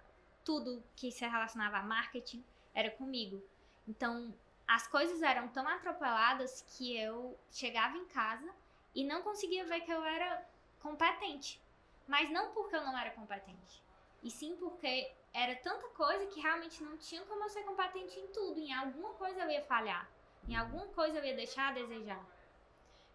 tudo 0.50 0.84
que 0.96 1.12
se 1.12 1.28
relacionava 1.28 1.78
a 1.78 1.84
marketing 1.84 2.44
era 2.74 2.90
comigo. 2.90 3.40
Então, 3.88 4.34
as 4.68 4.88
coisas 4.88 5.22
eram 5.22 5.48
tão 5.50 5.68
atropeladas 5.68 6.66
que 6.72 6.98
eu 6.98 7.38
chegava 7.52 7.96
em 7.96 8.06
casa 8.06 8.52
e 8.96 9.06
não 9.06 9.22
conseguia 9.22 9.64
ver 9.66 9.82
que 9.82 9.92
eu 9.92 10.04
era 10.04 10.44
competente. 10.80 11.62
Mas 12.08 12.32
não 12.32 12.52
porque 12.52 12.76
eu 12.76 12.82
não 12.82 12.98
era 12.98 13.12
competente, 13.12 13.84
e 14.24 14.32
sim 14.32 14.56
porque 14.56 15.14
era 15.32 15.56
tanta 15.58 15.88
coisa 15.90 16.26
que 16.26 16.42
realmente 16.42 16.84
não 16.84 16.98
tinha 16.98 17.22
como 17.26 17.44
eu 17.44 17.50
ser 17.50 17.62
competente 17.62 18.20
em 18.20 18.26
tudo. 18.30 18.60
Em 18.60 18.74
alguma 18.74 19.14
coisa 19.14 19.42
eu 19.42 19.52
ia 19.52 19.62
falhar, 19.62 20.10
em 20.48 20.56
alguma 20.56 20.88
coisa 20.88 21.20
eu 21.20 21.26
ia 21.26 21.36
deixar 21.36 21.68
a 21.68 21.74
desejar. 21.74 22.26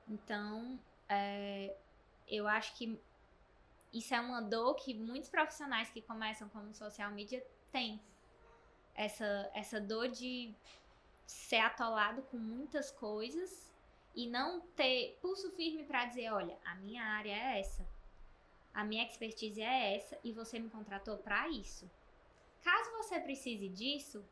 Então, 0.07 0.79
é, 1.09 1.77
eu 2.29 2.47
acho 2.47 2.77
que 2.77 2.97
isso 3.95 4.13
é 4.13 4.21
uma 4.21 4.43
dor 4.43 4.75
que 4.75 4.93
muitos 4.93 5.31
profissionais 5.31 5.89
que 5.89 6.03
começam 6.03 6.49
como 6.49 6.75
social 6.75 7.13
media 7.13 7.43
têm. 7.71 8.01
Essa, 8.93 9.51
essa 9.55 9.81
dor 9.81 10.09
de 10.09 10.53
ser 11.25 11.61
atolado 11.61 12.23
com 12.23 12.37
muitas 12.37 12.91
coisas 12.91 13.73
e 14.15 14.29
não 14.29 14.61
ter 14.77 15.17
pulso 15.23 15.51
firme 15.53 15.85
para 15.85 16.07
dizer, 16.07 16.33
olha, 16.33 16.59
a 16.65 16.75
minha 16.75 17.05
área 17.05 17.33
é 17.33 17.61
essa. 17.61 17.87
A 18.73 18.83
minha 18.85 19.05
expertise 19.07 19.63
é 19.63 19.97
essa 19.97 20.19
e 20.25 20.33
você 20.33 20.59
me 20.59 20.69
contratou 20.69 21.17
para 21.19 21.49
isso. 21.49 21.89
Caso 22.63 22.91
você 22.93 23.21
precise 23.21 23.69
disso, 23.69 24.25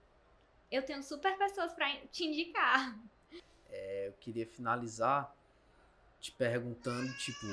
eu 0.70 0.84
tenho 0.84 1.02
super 1.02 1.38
pessoas 1.38 1.72
para 1.72 1.88
te 2.06 2.24
indicar. 2.24 2.98
É, 3.68 4.08
eu 4.08 4.12
queria 4.14 4.46
finalizar 4.46 5.34
te 6.20 6.30
perguntando, 6.32 7.12
tipo, 7.18 7.46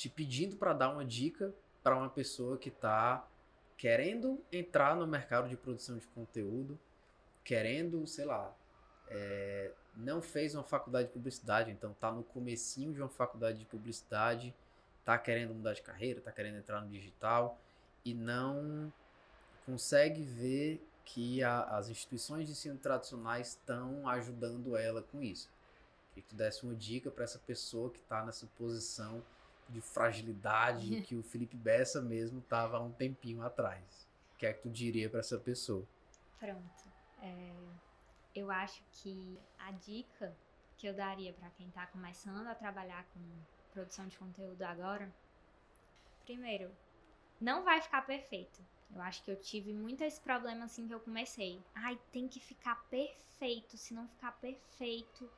te 0.00 0.08
pedindo 0.08 0.56
para 0.56 0.72
dar 0.72 0.88
uma 0.88 1.04
dica 1.04 1.54
para 1.82 1.94
uma 1.94 2.08
pessoa 2.08 2.56
que 2.56 2.70
está 2.70 3.22
querendo 3.76 4.42
entrar 4.50 4.96
no 4.96 5.06
mercado 5.06 5.46
de 5.46 5.58
produção 5.58 5.98
de 5.98 6.06
conteúdo, 6.06 6.80
querendo, 7.44 8.06
sei 8.06 8.24
lá, 8.24 8.50
é, 9.08 9.70
não 9.94 10.22
fez 10.22 10.54
uma 10.54 10.64
faculdade 10.64 11.08
de 11.08 11.12
publicidade, 11.12 11.70
então 11.70 11.92
está 11.92 12.10
no 12.10 12.22
comecinho 12.22 12.94
de 12.94 13.02
uma 13.02 13.10
faculdade 13.10 13.58
de 13.58 13.66
publicidade, 13.66 14.54
está 15.00 15.18
querendo 15.18 15.52
mudar 15.52 15.74
de 15.74 15.82
carreira, 15.82 16.18
está 16.18 16.32
querendo 16.32 16.56
entrar 16.56 16.80
no 16.80 16.88
digital 16.88 17.60
e 18.02 18.14
não 18.14 18.90
consegue 19.66 20.22
ver 20.22 20.82
que 21.04 21.42
a, 21.42 21.64
as 21.76 21.90
instituições 21.90 22.46
de 22.46 22.52
ensino 22.52 22.78
tradicionais 22.78 23.48
estão 23.48 24.08
ajudando 24.08 24.78
ela 24.78 25.02
com 25.02 25.22
isso. 25.22 25.50
Que 26.14 26.22
tu 26.22 26.34
desse 26.34 26.64
uma 26.64 26.74
dica 26.74 27.10
para 27.10 27.24
essa 27.24 27.38
pessoa 27.38 27.90
que 27.90 27.98
está 27.98 28.24
nessa 28.24 28.46
posição 28.56 29.22
de 29.70 29.80
fragilidade 29.80 31.00
que 31.06 31.16
o 31.16 31.22
Felipe 31.22 31.56
Bessa 31.56 32.00
mesmo 32.00 32.40
estava 32.40 32.76
há 32.76 32.80
um 32.80 32.92
tempinho 32.92 33.42
atrás. 33.42 34.08
O 34.34 34.38
que 34.38 34.46
é 34.46 34.52
que 34.52 34.62
tu 34.62 34.70
diria 34.70 35.08
para 35.08 35.20
essa 35.20 35.38
pessoa? 35.38 35.86
Pronto. 36.38 36.90
É, 37.22 37.52
eu 38.34 38.50
acho 38.50 38.82
que 38.92 39.38
a 39.58 39.72
dica 39.72 40.34
que 40.76 40.86
eu 40.86 40.94
daria 40.94 41.32
para 41.34 41.50
quem 41.50 41.68
está 41.68 41.86
começando 41.86 42.46
a 42.46 42.54
trabalhar 42.54 43.04
com 43.12 43.20
produção 43.72 44.08
de 44.08 44.18
conteúdo 44.18 44.62
agora, 44.62 45.12
primeiro, 46.24 46.70
não 47.40 47.62
vai 47.62 47.80
ficar 47.80 48.02
perfeito. 48.06 48.64
Eu 48.94 49.00
acho 49.02 49.22
que 49.22 49.30
eu 49.30 49.36
tive 49.36 49.72
muito 49.72 50.02
esse 50.02 50.20
problema 50.20 50.64
assim 50.64 50.86
que 50.86 50.94
eu 50.94 51.00
comecei. 51.00 51.62
Ai, 51.74 51.98
tem 52.10 52.26
que 52.26 52.40
ficar 52.40 52.76
perfeito. 52.88 53.76
Se 53.76 53.94
não 53.94 54.08
ficar 54.08 54.32
perfeito, 54.32 55.30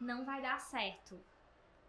não 0.00 0.24
vai 0.24 0.42
dar 0.42 0.60
certo. 0.60 1.20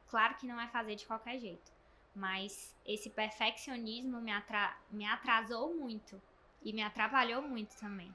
Claro 0.08 0.36
que 0.36 0.48
não 0.48 0.56
vai 0.56 0.68
fazer 0.68 0.96
de 0.96 1.06
qualquer 1.06 1.40
jeito. 1.40 1.72
Mas 2.20 2.76
esse 2.86 3.10
perfeccionismo 3.10 4.20
me, 4.20 4.30
atra 4.30 4.78
me 4.92 5.06
atrasou 5.06 5.74
muito 5.74 6.22
e 6.62 6.74
me 6.74 6.84
atrapalhou 6.84 7.42
muito 7.42 7.74
também. 7.78 8.14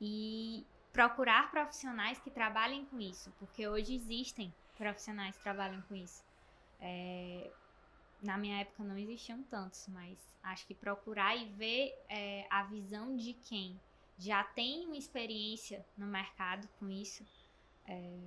E 0.00 0.66
procurar 0.94 1.50
profissionais 1.50 2.18
que 2.20 2.30
trabalhem 2.30 2.86
com 2.86 2.98
isso, 2.98 3.30
porque 3.38 3.68
hoje 3.68 3.94
existem 3.94 4.52
profissionais 4.78 5.36
que 5.36 5.42
trabalham 5.42 5.82
com 5.82 5.94
isso. 5.94 6.24
É, 6.80 7.50
na 8.22 8.38
minha 8.38 8.60
época 8.62 8.82
não 8.82 8.96
existiam 8.96 9.42
tantos, 9.42 9.86
mas 9.88 10.18
acho 10.42 10.66
que 10.66 10.74
procurar 10.74 11.36
e 11.36 11.44
ver 11.50 11.94
é, 12.08 12.46
a 12.48 12.62
visão 12.64 13.14
de 13.14 13.34
quem 13.34 13.78
já 14.18 14.42
tem 14.42 14.86
uma 14.86 14.96
experiência 14.96 15.84
no 15.98 16.06
mercado 16.06 16.66
com 16.78 16.88
isso 16.88 17.26
é, 17.86 18.18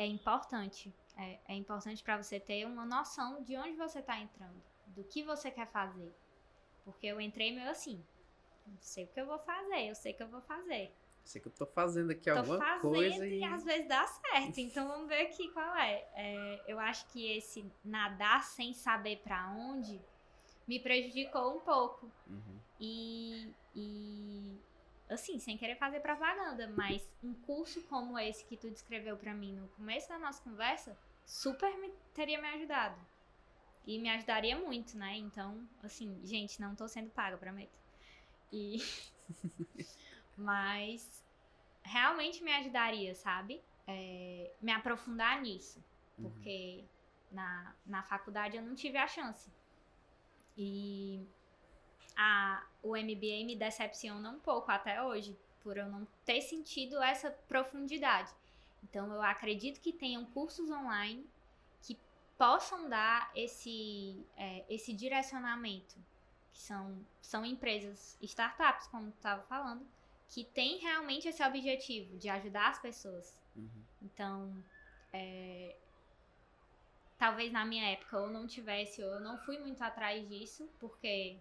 é 0.00 0.06
importante. 0.06 0.92
É, 1.16 1.38
é 1.48 1.54
importante 1.54 2.02
para 2.02 2.16
você 2.22 2.40
ter 2.40 2.64
uma 2.64 2.86
noção 2.86 3.42
de 3.42 3.54
onde 3.56 3.76
você 3.76 3.98
está 3.98 4.18
entrando, 4.18 4.62
do 4.86 5.04
que 5.04 5.22
você 5.22 5.50
quer 5.50 5.66
fazer. 5.66 6.10
Porque 6.84 7.06
eu 7.06 7.20
entrei 7.20 7.52
meio 7.52 7.68
assim, 7.68 8.02
não 8.66 8.80
sei 8.80 9.04
o 9.04 9.08
que 9.08 9.20
eu 9.20 9.26
vou 9.26 9.38
fazer, 9.38 9.90
eu 9.90 9.94
sei 9.94 10.14
que 10.14 10.22
eu 10.22 10.28
vou 10.28 10.40
fazer. 10.40 10.90
Sei 11.22 11.38
que 11.38 11.48
eu 11.48 11.52
tô 11.52 11.66
fazendo 11.66 12.12
aqui 12.12 12.30
tô 12.30 12.38
alguma 12.38 12.58
fazendo 12.58 12.80
coisa 12.80 13.26
e... 13.26 13.40
e 13.40 13.44
às 13.44 13.62
vezes 13.62 13.86
dá 13.86 14.06
certo. 14.06 14.56
Então 14.58 14.88
vamos 14.88 15.06
ver 15.06 15.26
aqui 15.26 15.48
qual 15.50 15.76
é. 15.76 16.08
é 16.14 16.64
eu 16.66 16.80
acho 16.80 17.06
que 17.08 17.30
esse 17.36 17.70
nadar 17.84 18.42
sem 18.42 18.72
saber 18.72 19.18
para 19.18 19.50
onde 19.50 20.00
me 20.66 20.80
prejudicou 20.80 21.58
um 21.58 21.60
pouco. 21.60 22.10
Uhum. 22.26 22.58
E, 22.80 23.52
e 23.76 24.58
assim, 25.10 25.38
sem 25.38 25.58
querer 25.58 25.76
fazer 25.76 26.00
propaganda, 26.00 26.68
mas 26.76 27.02
um 27.22 27.34
curso 27.34 27.82
como 27.82 28.18
esse 28.18 28.44
que 28.44 28.56
tu 28.56 28.70
descreveu 28.70 29.16
para 29.16 29.34
mim 29.34 29.54
no 29.54 29.68
começo 29.68 30.08
da 30.08 30.18
nossa 30.18 30.42
conversa, 30.42 30.96
super 31.26 31.76
me, 31.78 31.90
teria 32.14 32.40
me 32.40 32.48
ajudado. 32.48 32.96
E 33.86 33.98
me 33.98 34.08
ajudaria 34.08 34.56
muito, 34.56 34.96
né? 34.96 35.16
Então, 35.16 35.66
assim, 35.82 36.20
gente, 36.24 36.60
não 36.60 36.74
tô 36.74 36.86
sendo 36.86 37.10
paga, 37.10 37.36
prometo. 37.36 37.78
E. 38.52 38.78
mas 40.36 41.24
realmente 41.82 42.42
me 42.42 42.52
ajudaria, 42.52 43.14
sabe? 43.14 43.60
É, 43.86 44.52
me 44.60 44.70
aprofundar 44.70 45.40
nisso. 45.40 45.82
Uhum. 46.18 46.30
Porque 46.30 46.84
uhum. 47.30 47.36
na, 47.36 47.74
na 47.86 48.02
faculdade 48.02 48.56
eu 48.56 48.62
não 48.62 48.74
tive 48.74 48.98
a 48.98 49.08
chance. 49.08 49.50
E 50.56 51.26
a, 52.16 52.64
o 52.82 52.96
MBA 52.96 53.44
me 53.44 53.56
decepciona 53.56 54.30
um 54.30 54.38
pouco 54.38 54.70
até 54.70 55.02
hoje, 55.02 55.36
por 55.62 55.76
eu 55.76 55.86
não 55.86 56.06
ter 56.24 56.40
sentido 56.40 57.02
essa 57.02 57.30
profundidade. 57.48 58.32
Então, 58.82 59.12
eu 59.12 59.22
acredito 59.22 59.80
que 59.80 59.92
tenham 59.92 60.24
cursos 60.26 60.70
online 60.70 61.28
que 61.82 61.98
possam 62.38 62.88
dar 62.88 63.30
esse, 63.34 64.24
é, 64.36 64.64
esse 64.68 64.92
direcionamento, 64.92 65.96
que 66.52 66.60
são, 66.60 67.04
são 67.20 67.44
empresas, 67.44 68.16
startups, 68.22 68.86
como 68.88 69.10
tu 69.10 69.16
estava 69.16 69.42
falando, 69.42 69.86
que 70.28 70.44
tem 70.44 70.78
realmente 70.78 71.28
esse 71.28 71.42
objetivo 71.42 72.16
de 72.16 72.28
ajudar 72.28 72.70
as 72.70 72.78
pessoas. 72.78 73.36
Uhum. 73.54 73.84
Então, 74.02 74.64
é, 75.12 75.76
talvez 77.18 77.52
na 77.52 77.64
minha 77.64 77.84
época 77.90 78.16
eu 78.16 78.30
não 78.30 78.46
tivesse, 78.46 79.00
eu 79.00 79.20
não 79.20 79.36
fui 79.38 79.58
muito 79.58 79.82
atrás 79.82 80.26
disso, 80.28 80.68
porque 80.78 81.38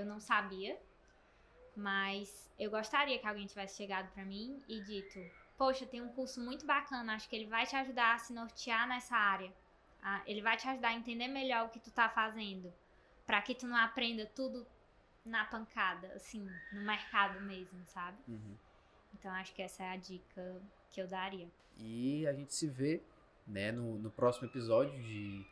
eu 0.00 0.06
não 0.06 0.20
sabia. 0.20 0.80
Mas 1.76 2.50
eu 2.58 2.70
gostaria 2.70 3.18
que 3.18 3.26
alguém 3.26 3.46
tivesse 3.46 3.76
chegado 3.76 4.10
para 4.12 4.24
mim 4.24 4.62
e 4.68 4.80
dito: 4.82 5.18
Poxa, 5.56 5.86
tem 5.86 6.00
um 6.02 6.08
curso 6.08 6.40
muito 6.40 6.66
bacana, 6.66 7.14
acho 7.14 7.28
que 7.28 7.36
ele 7.36 7.46
vai 7.46 7.66
te 7.66 7.76
ajudar 7.76 8.14
a 8.14 8.18
se 8.18 8.32
nortear 8.32 8.88
nessa 8.88 9.16
área. 9.16 9.52
Ah, 10.02 10.22
ele 10.26 10.40
vai 10.42 10.56
te 10.56 10.66
ajudar 10.66 10.88
a 10.88 10.94
entender 10.94 11.28
melhor 11.28 11.66
o 11.66 11.68
que 11.68 11.78
tu 11.78 11.90
tá 11.90 12.08
fazendo. 12.08 12.72
para 13.26 13.40
que 13.42 13.54
tu 13.54 13.66
não 13.66 13.76
aprenda 13.76 14.26
tudo 14.26 14.66
na 15.24 15.44
pancada, 15.44 16.08
assim, 16.14 16.44
no 16.72 16.80
mercado 16.82 17.40
mesmo, 17.42 17.78
sabe? 17.86 18.18
Uhum. 18.26 18.56
Então 19.14 19.30
acho 19.32 19.54
que 19.54 19.62
essa 19.62 19.84
é 19.84 19.90
a 19.90 19.96
dica 19.96 20.60
que 20.90 21.00
eu 21.00 21.06
daria. 21.06 21.48
E 21.78 22.26
a 22.26 22.32
gente 22.32 22.52
se 22.52 22.66
vê 22.66 23.00
né, 23.46 23.70
no, 23.70 23.98
no 23.98 24.10
próximo 24.10 24.48
episódio 24.48 25.00
de, 25.02 25.46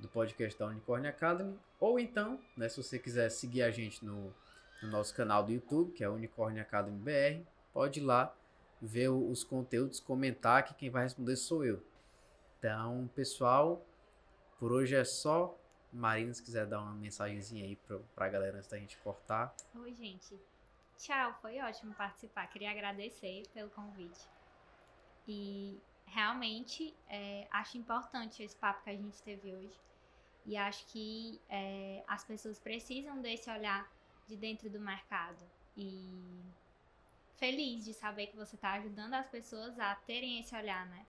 do 0.00 0.08
podcast 0.08 0.58
da 0.58 0.66
Unicorn 0.66 1.06
Academy. 1.06 1.58
Ou 1.78 1.98
então, 1.98 2.40
né, 2.56 2.68
se 2.68 2.82
você 2.82 2.98
quiser 2.98 3.28
seguir 3.30 3.62
a 3.62 3.70
gente 3.70 4.04
no, 4.04 4.34
no 4.82 4.88
nosso 4.88 5.14
canal 5.14 5.44
do 5.44 5.52
YouTube, 5.52 5.92
que 5.92 6.02
é 6.02 6.08
Unicorn 6.08 6.58
Academy 6.58 6.98
BR, 6.98 7.46
pode 7.72 8.00
ir 8.00 8.02
lá 8.02 8.34
ver 8.80 9.08
os 9.08 9.44
conteúdos, 9.44 10.00
comentar 10.00 10.64
que 10.64 10.74
quem 10.74 10.90
vai 10.90 11.02
responder 11.04 11.36
sou 11.36 11.64
eu. 11.64 11.84
Então, 12.58 13.08
pessoal, 13.14 13.84
por 14.58 14.72
hoje 14.72 14.94
é 14.94 15.04
só. 15.04 15.56
Marina, 15.92 16.32
se 16.32 16.42
quiser 16.42 16.66
dar 16.66 16.80
uma 16.80 16.94
mensagenzinha 16.94 17.64
aí 17.64 17.74
pra, 17.74 17.98
pra 18.14 18.28
galera 18.28 18.58
antes 18.58 18.68
da 18.68 18.78
gente 18.78 18.96
cortar. 18.98 19.54
Oi, 19.74 19.92
gente. 19.94 20.38
Tchau, 20.96 21.34
foi 21.42 21.58
ótimo 21.60 21.94
participar. 21.94 22.46
Queria 22.46 22.70
agradecer 22.70 23.42
pelo 23.52 23.70
convite. 23.70 24.28
E 25.26 25.80
realmente 26.06 26.94
é, 27.08 27.48
acho 27.50 27.76
importante 27.78 28.42
esse 28.42 28.54
papo 28.56 28.84
que 28.84 28.90
a 28.90 28.96
gente 28.96 29.20
teve 29.22 29.52
hoje. 29.52 29.80
E 30.44 30.56
acho 30.56 30.86
que 30.86 31.40
é, 31.48 32.02
as 32.06 32.24
pessoas 32.24 32.58
precisam 32.58 33.20
desse 33.20 33.50
olhar 33.50 33.90
de 34.26 34.36
dentro 34.36 34.68
do 34.70 34.80
mercado. 34.80 35.44
E 35.76 36.42
feliz 37.36 37.84
de 37.84 37.94
saber 37.94 38.26
que 38.28 38.36
você 38.36 38.56
está 38.56 38.72
ajudando 38.74 39.14
as 39.14 39.28
pessoas 39.28 39.78
a 39.78 39.94
terem 39.94 40.40
esse 40.40 40.54
olhar, 40.54 40.86
né? 40.86 40.98